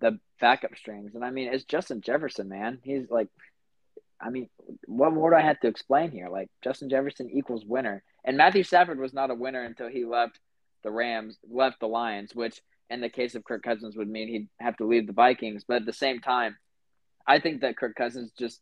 [0.00, 1.14] the backup strings.
[1.14, 2.78] And I mean, it's Justin Jefferson, man.
[2.82, 3.28] He's like,
[4.20, 4.48] I mean,
[4.86, 6.28] what more do I have to explain here?
[6.28, 10.40] Like Justin Jefferson equals winner, and Matthew Stafford was not a winner until he left
[10.82, 12.60] the Rams, left the Lions, which
[12.90, 15.64] in the case of Kirk Cousins would mean he'd have to leave the Vikings.
[15.66, 16.56] But at the same time,
[17.26, 18.60] I think that Kirk Cousins just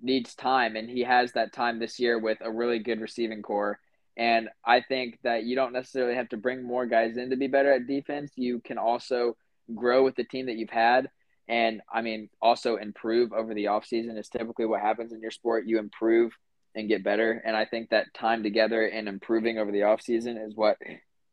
[0.00, 3.78] needs time, and he has that time this year with a really good receiving core.
[4.16, 7.46] And I think that you don't necessarily have to bring more guys in to be
[7.46, 8.32] better at defense.
[8.36, 9.36] You can also
[9.74, 11.08] grow with the team that you've had.
[11.48, 15.66] And I mean, also improve over the offseason is typically what happens in your sport.
[15.66, 16.32] You improve
[16.74, 17.42] and get better.
[17.44, 20.76] And I think that time together and improving over the offseason is what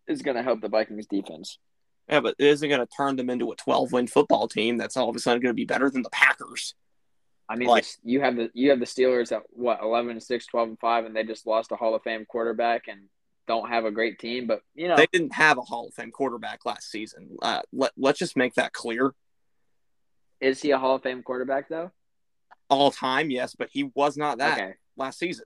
[0.07, 1.57] is going to help the Vikings defense.
[2.09, 4.97] Yeah, but it isn't going to turn them into a 12 win football team that's
[4.97, 6.73] all of a sudden going to be better than the Packers.
[7.47, 10.45] I mean, like, you have the you have the Steelers at what 11 and 6,
[10.45, 13.01] 12 and 5 and they just lost a Hall of Fame quarterback and
[13.47, 16.11] don't have a great team, but you know they didn't have a Hall of Fame
[16.11, 17.35] quarterback last season.
[17.41, 19.13] Uh, let let's just make that clear.
[20.39, 21.91] Is he a Hall of Fame quarterback though?
[22.69, 24.73] All time, yes, but he was not that okay.
[24.95, 25.45] last season.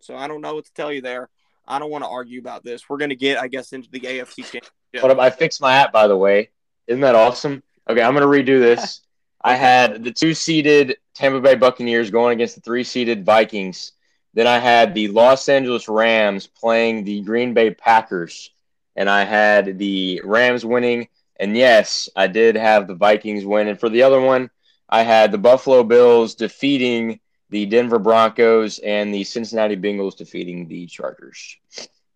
[0.00, 1.28] So I don't know what to tell you there.
[1.66, 2.88] I don't want to argue about this.
[2.88, 4.72] We're going to get, I guess, into the AFC championship.
[5.00, 5.18] What up?
[5.18, 6.50] I fixed my app, by the way.
[6.86, 7.62] Isn't that awesome?
[7.88, 9.00] Okay, I'm going to redo this.
[9.42, 13.92] I had the two seeded Tampa Bay Buccaneers going against the three seeded Vikings.
[14.34, 18.50] Then I had the Los Angeles Rams playing the Green Bay Packers,
[18.96, 21.08] and I had the Rams winning.
[21.38, 23.68] And yes, I did have the Vikings win.
[23.68, 24.50] And for the other one,
[24.88, 30.86] I had the Buffalo Bills defeating the Denver Broncos and the Cincinnati Bengals defeating the
[30.86, 31.56] Chargers.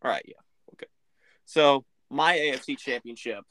[0.03, 0.35] All right, yeah.
[0.73, 0.87] Okay.
[1.45, 3.45] So my AFC championship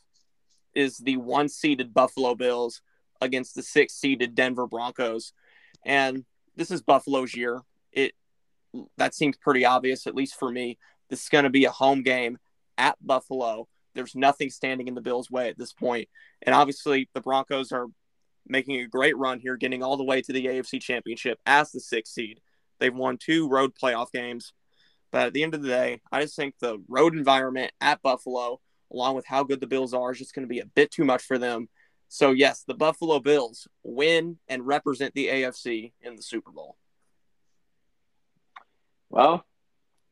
[0.73, 2.81] is the one seeded Buffalo Bills
[3.21, 5.33] against the six seeded Denver Broncos.
[5.85, 6.25] And
[6.55, 7.61] this is Buffalo's year.
[7.91, 8.13] It
[8.97, 10.77] that seems pretty obvious, at least for me.
[11.09, 12.37] This is going to be a home game
[12.77, 13.67] at Buffalo.
[13.93, 16.09] There's nothing standing in the Bills' way at this point.
[16.41, 17.87] And obviously, the Broncos are
[18.47, 21.79] making a great run here, getting all the way to the AFC Championship as the
[21.79, 22.41] sixth seed.
[22.79, 24.53] They've won two road playoff games.
[25.11, 28.59] But at the end of the day, I just think the road environment at Buffalo,
[28.91, 31.05] along with how good the Bills are, is just going to be a bit too
[31.05, 31.69] much for them.
[32.07, 36.77] So, yes, the Buffalo Bills win and represent the AFC in the Super Bowl.
[39.09, 39.45] Well,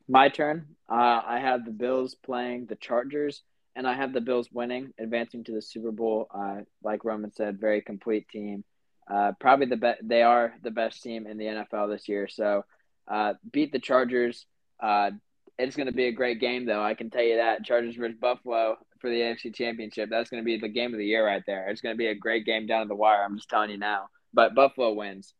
[0.08, 0.76] my turn.
[0.88, 3.44] Uh, I have the Bills playing the Chargers,
[3.76, 6.28] and I have the Bills winning, advancing to the Super Bowl.
[6.34, 8.63] Uh, like Roman said, very complete team.
[9.09, 10.07] Uh, probably the best.
[10.07, 12.28] They are the best team in the NFL this year.
[12.28, 12.63] So,
[13.07, 14.45] uh, beat the Chargers.
[14.80, 15.11] Uh,
[15.57, 16.82] it's going to be a great game, though.
[16.82, 20.09] I can tell you that Chargers versus Buffalo for the AFC Championship.
[20.09, 21.69] That's going to be the game of the year right there.
[21.69, 23.24] It's going to be a great game down to the wire.
[23.24, 24.09] I'm just telling you now.
[24.34, 25.34] But Buffalo wins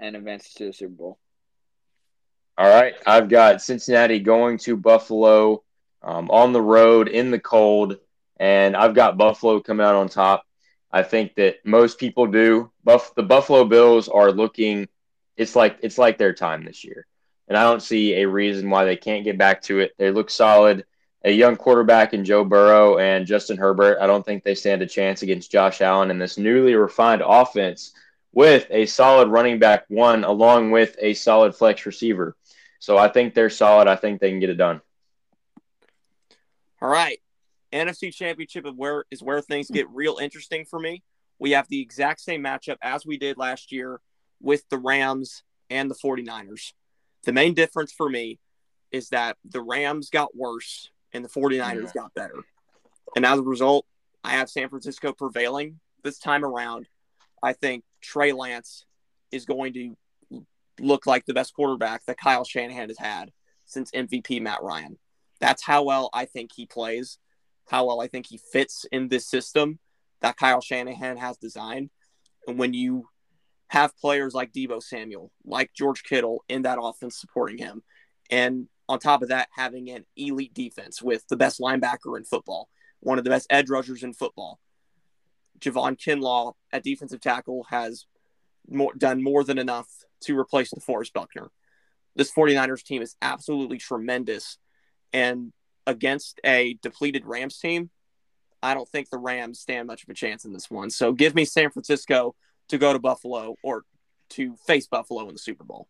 [0.00, 1.18] and advances to the Super Bowl.
[2.58, 2.94] All right.
[3.06, 5.62] I've got Cincinnati going to Buffalo
[6.02, 7.98] um, on the road in the cold,
[8.38, 10.44] and I've got Buffalo coming out on top.
[10.90, 12.70] I think that most people do.
[12.84, 14.88] Buff the Buffalo Bills are looking.
[15.36, 17.06] It's like it's like their time this year,
[17.48, 19.92] and I don't see a reason why they can't get back to it.
[19.98, 20.84] They look solid.
[21.24, 23.98] A young quarterback in Joe Burrow and Justin Herbert.
[24.00, 27.92] I don't think they stand a chance against Josh Allen and this newly refined offense
[28.32, 32.36] with a solid running back one, along with a solid flex receiver.
[32.80, 33.86] So I think they're solid.
[33.86, 34.80] I think they can get it done.
[36.82, 37.20] All right.
[37.72, 41.04] NFC Championship of where is where things get real interesting for me.
[41.38, 44.00] We have the exact same matchup as we did last year
[44.40, 46.72] with the Rams and the 49ers.
[47.22, 48.40] The main difference for me
[48.90, 52.42] is that the Rams got worse and the 49ers got better.
[53.14, 53.86] And as a result,
[54.24, 56.88] I have San Francisco prevailing this time around.
[57.44, 58.86] I think Trey Lance
[59.30, 59.96] is going to
[60.80, 63.30] look like the best quarterback that Kyle Shanahan has had
[63.66, 64.98] since MVP Matt Ryan.
[65.42, 67.18] That's how well I think he plays,
[67.66, 69.80] how well I think he fits in this system
[70.20, 71.90] that Kyle Shanahan has designed.
[72.46, 73.08] And when you
[73.68, 77.82] have players like Deebo Samuel, like George Kittle in that offense supporting him,
[78.30, 82.68] and on top of that, having an elite defense with the best linebacker in football,
[83.00, 84.60] one of the best edge rushers in football.
[85.58, 88.06] Javon Kinlaw at defensive tackle has
[88.68, 89.88] more, done more than enough
[90.20, 91.50] to replace DeForest Buckner.
[92.14, 94.58] This 49ers team is absolutely tremendous.
[95.12, 95.52] And
[95.86, 97.90] against a depleted Rams team,
[98.62, 100.90] I don't think the Rams stand much of a chance in this one.
[100.90, 102.34] So give me San Francisco
[102.68, 103.82] to go to Buffalo or
[104.30, 105.88] to face Buffalo in the Super Bowl.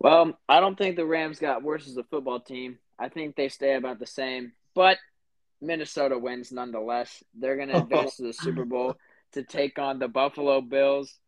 [0.00, 2.78] Well, I don't think the Rams got worse as a football team.
[2.98, 4.98] I think they stay about the same, but
[5.60, 7.22] Minnesota wins nonetheless.
[7.34, 8.96] They're going to advance to the Super Bowl
[9.32, 11.18] to take on the Buffalo Bills,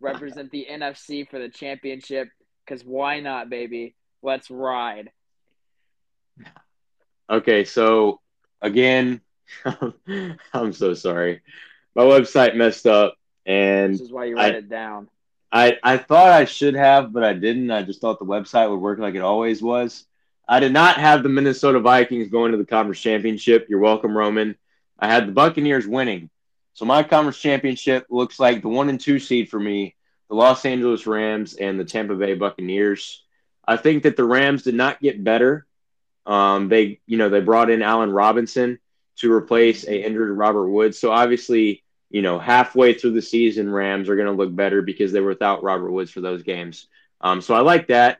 [0.00, 2.28] represent the NFC for the championship.
[2.64, 3.94] Because why not, baby?
[4.22, 5.10] Let's ride.
[7.28, 8.20] Okay, so
[8.60, 9.20] again,
[10.52, 11.42] I'm so sorry.
[11.94, 13.14] My website messed up,
[13.46, 15.08] and This is why you write I- it down.
[15.52, 17.72] I, I thought I should have, but I didn't.
[17.72, 20.04] I just thought the website would work like it always was.
[20.48, 23.66] I did not have the Minnesota Vikings going to the conference championship.
[23.68, 24.54] You're welcome, Roman.
[24.96, 26.30] I had the Buccaneers winning.
[26.74, 29.96] So my conference championship looks like the one and two seed for me,
[30.28, 33.24] the Los Angeles Rams and the Tampa Bay Buccaneers.
[33.66, 35.66] I think that the Rams did not get better.
[36.26, 38.78] Um, they, you know, they brought in Allen Robinson
[39.16, 40.98] to replace a injured Robert Woods.
[40.98, 45.12] So obviously, you know, halfway through the season, Rams are going to look better because
[45.12, 46.88] they were without Robert Woods for those games.
[47.20, 48.18] Um, so I like that.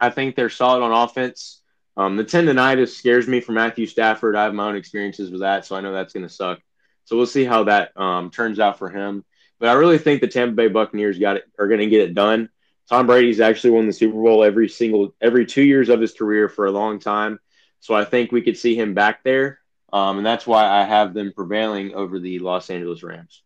[0.00, 1.60] I think they're solid on offense.
[1.96, 4.36] Um, the tendonitis scares me for Matthew Stafford.
[4.36, 6.60] I have my own experiences with that, so I know that's going to suck.
[7.04, 9.24] So we'll see how that um, turns out for him.
[9.58, 12.14] But I really think the Tampa Bay Buccaneers got it are going to get it
[12.14, 12.50] done.
[12.88, 16.48] Tom Brady's actually won the Super Bowl every single every two years of his career
[16.48, 17.38] for a long time.
[17.80, 19.58] So I think we could see him back there.
[19.92, 23.42] Um, and that's why I have them prevailing over the Los Angeles Rams.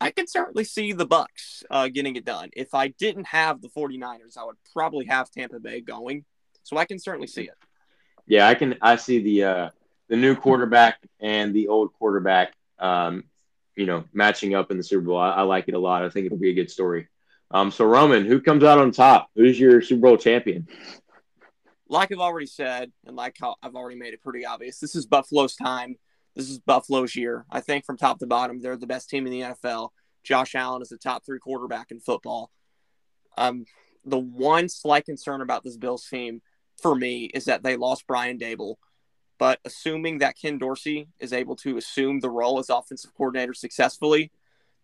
[0.00, 2.50] I can certainly see the Bucs uh, getting it done.
[2.56, 6.24] If I didn't have the 49ers, I would probably have Tampa Bay going.
[6.62, 7.54] So I can certainly see it.
[8.26, 8.76] Yeah, I can.
[8.80, 9.70] I see the uh,
[10.08, 13.24] the new quarterback and the old quarterback, um,
[13.76, 15.18] you know, matching up in the Super Bowl.
[15.18, 16.04] I, I like it a lot.
[16.04, 17.08] I think it'll be a good story.
[17.50, 19.30] Um, so Roman, who comes out on top?
[19.34, 20.68] Who's your Super Bowl champion?
[21.88, 25.56] Like I've already said, and like I've already made it pretty obvious, this is Buffalo's
[25.56, 25.96] time.
[26.36, 27.44] This is Buffalo's year.
[27.50, 29.88] I think from top to bottom, they're the best team in the NFL.
[30.22, 32.50] Josh Allen is the top three quarterback in football.
[33.36, 33.64] Um,
[34.04, 36.42] the one slight concern about this Bills team
[36.80, 38.76] for me is that they lost Brian Daboll.
[39.38, 44.30] But assuming that Ken Dorsey is able to assume the role as offensive coordinator successfully,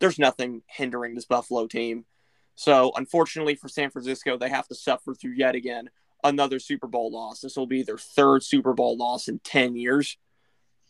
[0.01, 2.07] there's nothing hindering this Buffalo team.
[2.57, 5.91] So, unfortunately for San Francisco, they have to suffer through yet again
[6.25, 7.41] another Super Bowl loss.
[7.41, 10.17] This will be their third Super Bowl loss in 10 years.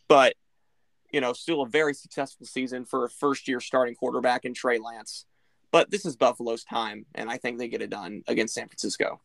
[0.08, 0.34] But,
[1.12, 4.78] you know, still a very successful season for a first year starting quarterback in Trey
[4.78, 5.26] Lance.
[5.72, 9.20] But this is Buffalo's time, and I think they get it done against San Francisco.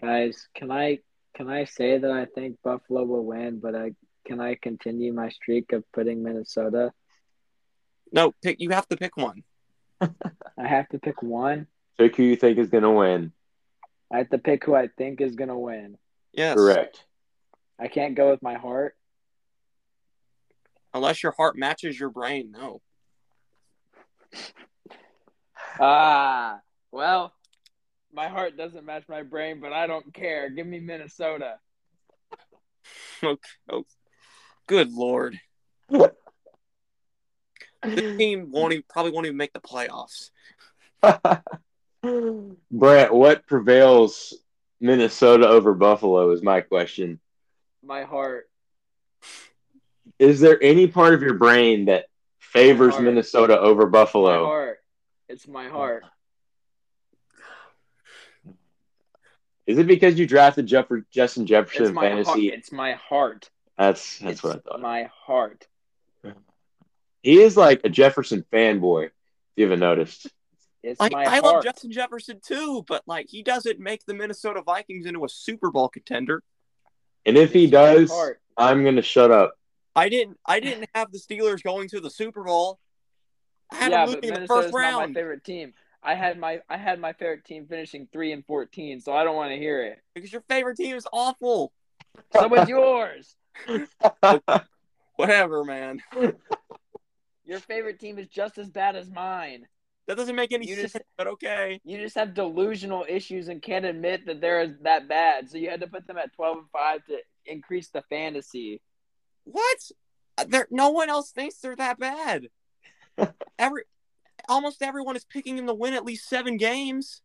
[0.00, 1.00] Guys, can I
[1.34, 3.92] can I say that I think Buffalo will win, but I
[4.26, 6.92] can I continue my streak of putting Minnesota?
[8.12, 9.44] No, pick you have to pick one.
[10.58, 11.66] I have to pick one.
[11.98, 13.32] Pick who you think is going to win.
[14.14, 15.98] I have to pick who I think is gonna win.
[16.32, 16.54] Yes.
[16.54, 17.04] Correct.
[17.80, 18.96] I can't go with my heart.
[20.92, 22.80] Unless your heart matches your brain, no.
[25.80, 26.60] Ah,
[26.92, 27.32] well,
[28.12, 30.48] my heart doesn't match my brain, but I don't care.
[30.50, 31.58] Give me Minnesota.
[33.22, 33.38] Oh,
[33.70, 33.84] oh,
[34.66, 35.40] good lord.
[37.84, 40.30] This team won't even, probably won't even make the playoffs.
[42.70, 44.34] Brent, what prevails
[44.80, 47.20] Minnesota over Buffalo is my question.
[47.82, 48.48] My heart.
[50.18, 52.06] Is there any part of your brain that
[52.54, 52.98] favors.
[52.98, 54.44] Minnesota over My Buffalo?
[54.46, 54.78] heart.
[55.28, 56.04] It's my heart.
[59.66, 62.26] Is it because you drafted Jeff- Justin Jefferson It's in my heart.
[62.26, 62.48] fantasy?
[62.48, 63.50] It's my heart.
[63.78, 64.80] That's that's it's what I thought.
[64.80, 65.66] My heart.
[67.24, 69.06] He is like a Jefferson fanboy.
[69.06, 69.12] If
[69.56, 70.28] you haven't noticed.
[70.82, 71.42] It's Like my I heart.
[71.44, 75.70] love Justin Jefferson too, but like he doesn't make the Minnesota Vikings into a Super
[75.70, 76.42] Bowl contender.
[77.24, 78.12] And if he It's my does.
[78.58, 79.54] I'm gonna shut up.
[79.96, 82.78] I didn't I didn't have the Steelers going to the Super Bowl.
[83.72, 85.72] I had yeah, them but losing in the Minnesota's first not my favorite team.
[86.02, 89.34] I had my I had my favorite team finishing three and fourteen, so I don't
[89.36, 89.98] want to hear it.
[90.14, 91.72] because your favorite team is awful.
[92.34, 93.34] So was yours.
[95.16, 96.02] Whatever, man.
[97.44, 99.66] Your favorite team is just as bad as mine.
[100.06, 101.80] That doesn't make any You sense, just- but okay.
[101.84, 105.50] You just have delusional issues and can't admit that they're that bad.
[105.50, 108.80] So you had to put them at twelve and five to increase the fantasy.
[109.44, 109.78] What?
[110.36, 112.48] Uh, There, no one else thinks they're that bad.
[113.58, 113.84] Every,
[114.48, 117.22] almost everyone is picking them to win at least seven games.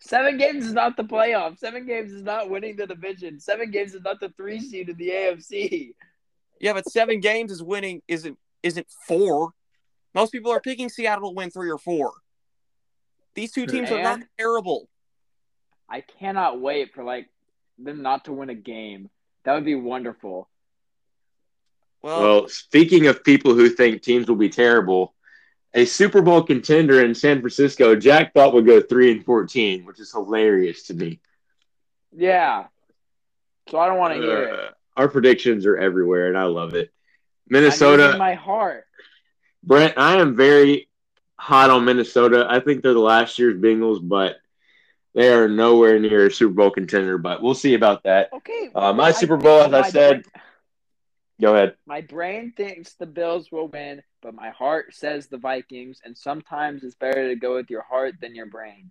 [0.00, 1.58] Seven games is not the playoff.
[1.58, 3.38] Seven games is not winning the division.
[3.38, 5.94] Seven games is not the three seed in the AFC.
[6.58, 9.52] Yeah, but seven games is winning isn't isn't four.
[10.14, 12.12] Most people are picking Seattle to win three or four.
[13.34, 14.88] These two teams are not terrible.
[15.88, 17.28] I cannot wait for like
[17.78, 19.08] them not to win a game.
[19.44, 20.48] That would be wonderful.
[22.02, 25.14] Well, well, speaking of people who think teams will be terrible,
[25.74, 30.00] a Super Bowl contender in San Francisco, Jack thought would go three and fourteen, which
[30.00, 31.20] is hilarious to me.
[32.12, 32.66] Yeah.
[33.68, 34.74] So I don't want to uh, hear it.
[34.96, 36.90] Our predictions are everywhere, and I love it.
[37.50, 38.16] Minnesota.
[38.16, 38.86] my heart.
[39.62, 40.88] Brent, I am very
[41.36, 42.46] hot on Minnesota.
[42.48, 44.36] I think they're the last year's Bengals, but
[45.14, 47.18] they are nowhere near a Super Bowl contender.
[47.18, 48.30] But we'll see about that.
[48.32, 48.70] Okay.
[48.74, 50.22] Uh, my I, Super Bowl, as I said.
[50.22, 50.42] Brain,
[51.40, 51.74] go ahead.
[51.86, 56.00] My brain thinks the Bills will win, but my heart says the Vikings.
[56.04, 58.90] And sometimes it's better to go with your heart than your brain.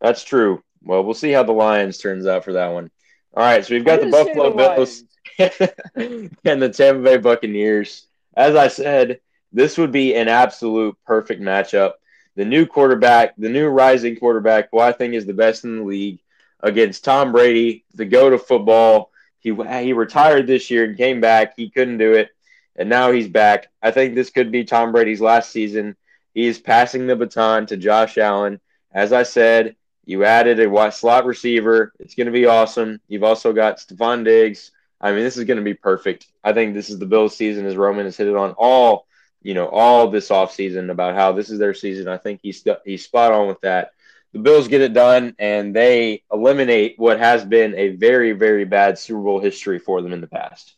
[0.00, 0.62] That's true.
[0.82, 2.90] Well, we'll see how the Lions turns out for that one.
[3.34, 5.04] All right, so we've got the Buffalo the Bills
[5.38, 8.06] and the Tampa Bay Buccaneers.
[8.36, 9.20] As I said,
[9.52, 11.94] this would be an absolute perfect matchup.
[12.36, 15.84] The new quarterback, the new rising quarterback, who I think is the best in the
[15.84, 16.20] league,
[16.60, 19.10] against Tom Brady, the go to football.
[19.40, 21.54] He he retired this year and came back.
[21.56, 22.30] He couldn't do it,
[22.76, 23.68] and now he's back.
[23.82, 25.96] I think this could be Tom Brady's last season.
[26.34, 28.60] He is passing the baton to Josh Allen.
[28.92, 31.92] As I said, you added a slot receiver.
[31.98, 33.00] It's going to be awesome.
[33.08, 34.70] You've also got Stefon Diggs.
[35.00, 36.26] I mean, this is going to be perfect.
[36.42, 39.06] I think this is the Bills' season, as Roman has hit it on all,
[39.42, 42.08] you know, all this offseason about how this is their season.
[42.08, 43.92] I think he's he's spot on with that.
[44.32, 48.98] The Bills get it done, and they eliminate what has been a very, very bad
[48.98, 50.74] Super Bowl history for them in the past.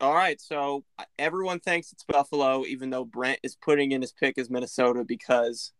[0.00, 4.12] All right, so uh, everyone thinks it's Buffalo, even though Brent is putting in his
[4.12, 5.72] pick as Minnesota because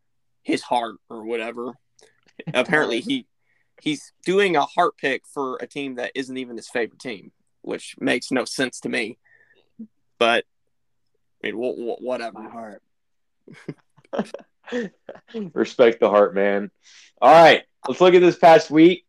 [0.43, 1.75] his heart or whatever.
[2.55, 3.27] Apparently, he
[3.81, 7.97] he's doing a heart pick for a team that isn't even his favorite team, which
[7.99, 9.19] makes no sense to me.
[10.19, 10.45] But
[11.43, 12.39] I mean, w- w- whatever.
[12.41, 12.83] My heart.
[15.55, 16.71] Respect the heart, man.
[17.21, 19.07] All right, let's look at this past week,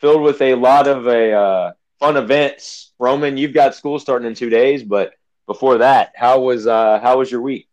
[0.00, 2.92] filled with a lot of a uh, fun events.
[2.98, 5.12] Roman, you've got school starting in two days, but
[5.46, 7.68] before that, how was uh, how was your week?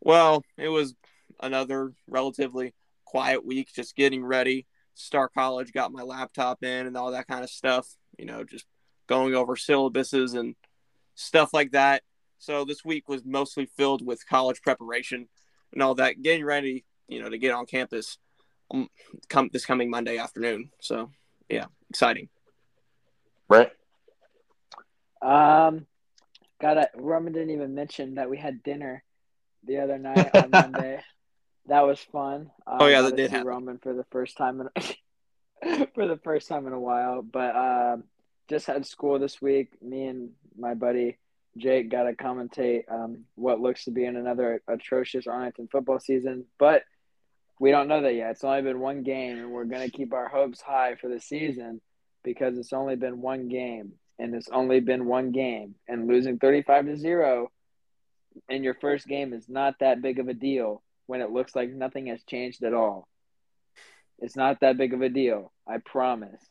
[0.00, 0.94] Well, it was
[1.40, 2.74] another relatively
[3.04, 4.66] quiet week, just getting ready.
[4.96, 7.86] Star College got my laptop in and all that kind of stuff,
[8.18, 8.64] you know, just
[9.06, 10.56] going over syllabuses and
[11.14, 12.02] stuff like that.
[12.38, 15.28] So this week was mostly filled with college preparation
[15.72, 18.18] and all that, getting ready, you know, to get on campus
[18.70, 18.88] um,
[19.28, 20.70] come this coming Monday afternoon.
[20.80, 21.10] So
[21.48, 22.28] yeah, exciting.
[23.48, 23.70] Right.
[25.22, 25.86] Um,
[26.60, 26.88] got it.
[26.94, 29.04] Roman didn't even mention that we had dinner
[29.62, 31.02] the other night on Monday
[31.68, 32.50] that was fun.
[32.66, 33.46] Um, oh yeah, that did happen.
[33.46, 37.22] Roman for the first time in for the first time in a while.
[37.22, 37.96] But uh,
[38.48, 39.70] just had school this week.
[39.82, 41.18] Me and my buddy
[41.56, 46.44] Jake got to commentate um, what looks to be in another atrocious Arlington football season,
[46.58, 46.82] but
[47.58, 48.32] we don't know that yet.
[48.32, 51.80] It's only been one game, and we're gonna keep our hopes high for the season
[52.22, 56.86] because it's only been one game, and it's only been one game, and losing thirty-five
[56.86, 57.50] to zero
[58.50, 61.70] in your first game is not that big of a deal when it looks like
[61.70, 63.08] nothing has changed at all.
[64.18, 66.42] It's not that big of a deal, I promise.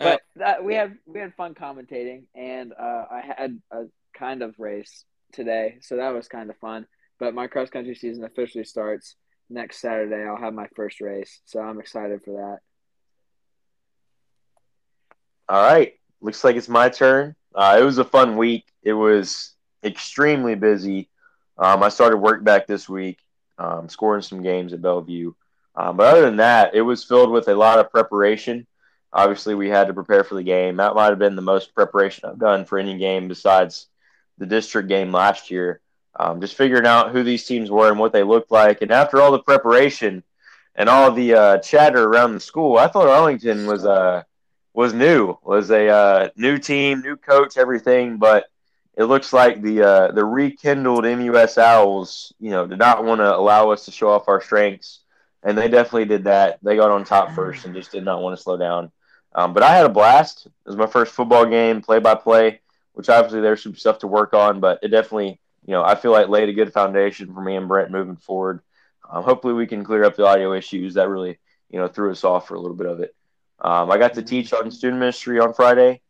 [0.00, 4.42] Uh, but that, we had we had fun commentating, and uh, I had a kind
[4.42, 6.86] of race today, so that was kind of fun.
[7.18, 9.16] But my cross country season officially starts
[9.50, 10.26] next Saturday.
[10.26, 12.58] I'll have my first race, so I'm excited for that.
[15.54, 17.34] All right, looks like it's my turn.
[17.54, 18.64] Uh, it was a fun week.
[18.82, 19.54] It was
[19.84, 21.10] extremely busy.
[21.58, 23.18] Um, I started work back this week,
[23.60, 25.32] um, scoring some games at Bellevue.
[25.76, 28.66] Um, but other than that, it was filled with a lot of preparation.
[29.12, 30.76] Obviously, we had to prepare for the game.
[30.76, 33.86] That might have been the most preparation I've done for any game besides
[34.38, 35.80] the district game last year.
[36.18, 38.82] Um, just figuring out who these teams were and what they looked like.
[38.82, 40.24] And after all the preparation
[40.74, 44.22] and all the uh, chatter around the school, I thought Arlington was uh,
[44.72, 48.18] was new, was a uh, new team, new coach, everything.
[48.18, 48.46] But
[49.00, 53.34] it looks like the uh, the rekindled MUS Owls, you know, did not want to
[53.34, 55.00] allow us to show off our strengths,
[55.42, 56.58] and they definitely did that.
[56.62, 58.92] They got on top first and just did not want to slow down.
[59.34, 60.44] Um, but I had a blast.
[60.44, 62.60] It was my first football game, play by play,
[62.92, 66.12] which obviously there's some stuff to work on, but it definitely, you know, I feel
[66.12, 68.60] like laid a good foundation for me and Brent moving forward.
[69.10, 71.38] Um, hopefully, we can clear up the audio issues that really,
[71.70, 73.14] you know, threw us off for a little bit of it.
[73.60, 76.02] Um, I got to teach on student ministry on Friday.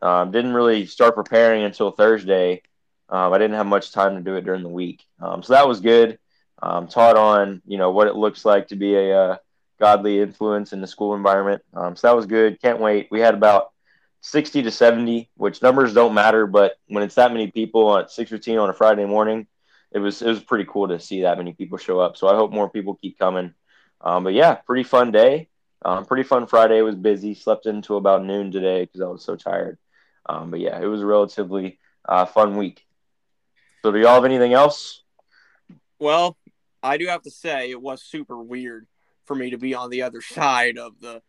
[0.00, 2.62] Um, didn't really start preparing until Thursday.
[3.08, 5.66] Um, I didn't have much time to do it during the week, um, so that
[5.66, 6.18] was good.
[6.62, 9.36] Um, taught on you know what it looks like to be a uh,
[9.80, 11.62] godly influence in the school environment.
[11.72, 12.60] Um, so that was good.
[12.60, 13.08] Can't wait.
[13.10, 13.72] We had about
[14.20, 18.30] sixty to seventy, which numbers don't matter, but when it's that many people at six
[18.30, 19.46] fifteen on a Friday morning,
[19.92, 22.16] it was it was pretty cool to see that many people show up.
[22.16, 23.54] So I hope more people keep coming.
[24.00, 25.48] Um, but yeah, pretty fun day.
[26.06, 26.82] Pretty fun Friday.
[26.82, 27.34] Was busy.
[27.34, 29.78] Slept into about noon today because I was so tired.
[30.28, 32.84] Um, but yeah, it was a relatively uh, fun week.
[33.82, 35.02] So, do y'all have anything else?
[35.98, 36.36] Well,
[36.82, 38.86] I do have to say it was super weird
[39.24, 41.22] for me to be on the other side of the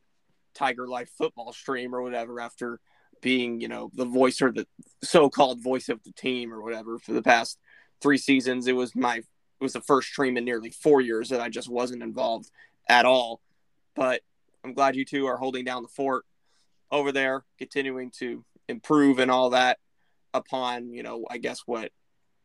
[0.53, 2.79] Tiger Life football stream or whatever after
[3.21, 4.65] being, you know, the voice or the
[5.03, 7.57] so-called voice of the team or whatever for the past
[8.01, 8.67] three seasons.
[8.67, 11.69] It was my it was the first stream in nearly four years that I just
[11.69, 12.49] wasn't involved
[12.87, 13.41] at all.
[13.93, 14.21] But
[14.63, 16.25] I'm glad you two are holding down the fort
[16.91, 19.77] over there, continuing to improve and all that
[20.33, 21.91] upon, you know, I guess what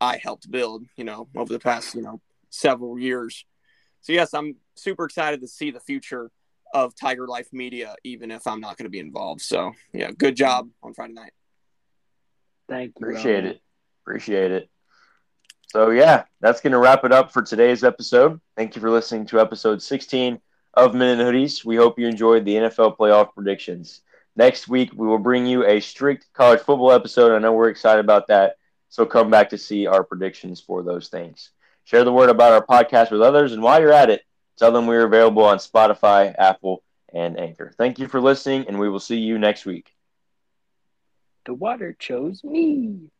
[0.00, 2.20] I helped build, you know, over the past, you know,
[2.50, 3.44] several years.
[4.00, 6.30] So yes, I'm super excited to see the future
[6.72, 9.42] of Tiger Life Media, even if I'm not going to be involved.
[9.42, 11.32] So yeah, good job on Friday night.
[12.68, 13.06] Thank you.
[13.06, 13.60] Appreciate it.
[14.02, 14.70] Appreciate it.
[15.68, 18.40] So yeah, that's going to wrap it up for today's episode.
[18.56, 20.40] Thank you for listening to episode 16
[20.74, 21.64] of Men in Hoodies.
[21.64, 24.02] We hope you enjoyed the NFL playoff predictions.
[24.36, 27.34] Next week, we will bring you a strict college football episode.
[27.34, 28.56] I know we're excited about that.
[28.88, 31.50] So come back to see our predictions for those things.
[31.84, 33.52] Share the word about our podcast with others.
[33.52, 34.22] And while you're at it,
[34.56, 36.82] tell them we're available on Spotify, Apple,
[37.12, 37.72] and Anchor.
[37.76, 39.94] Thank you for listening, and we will see you next week.
[41.46, 43.10] The water chose me.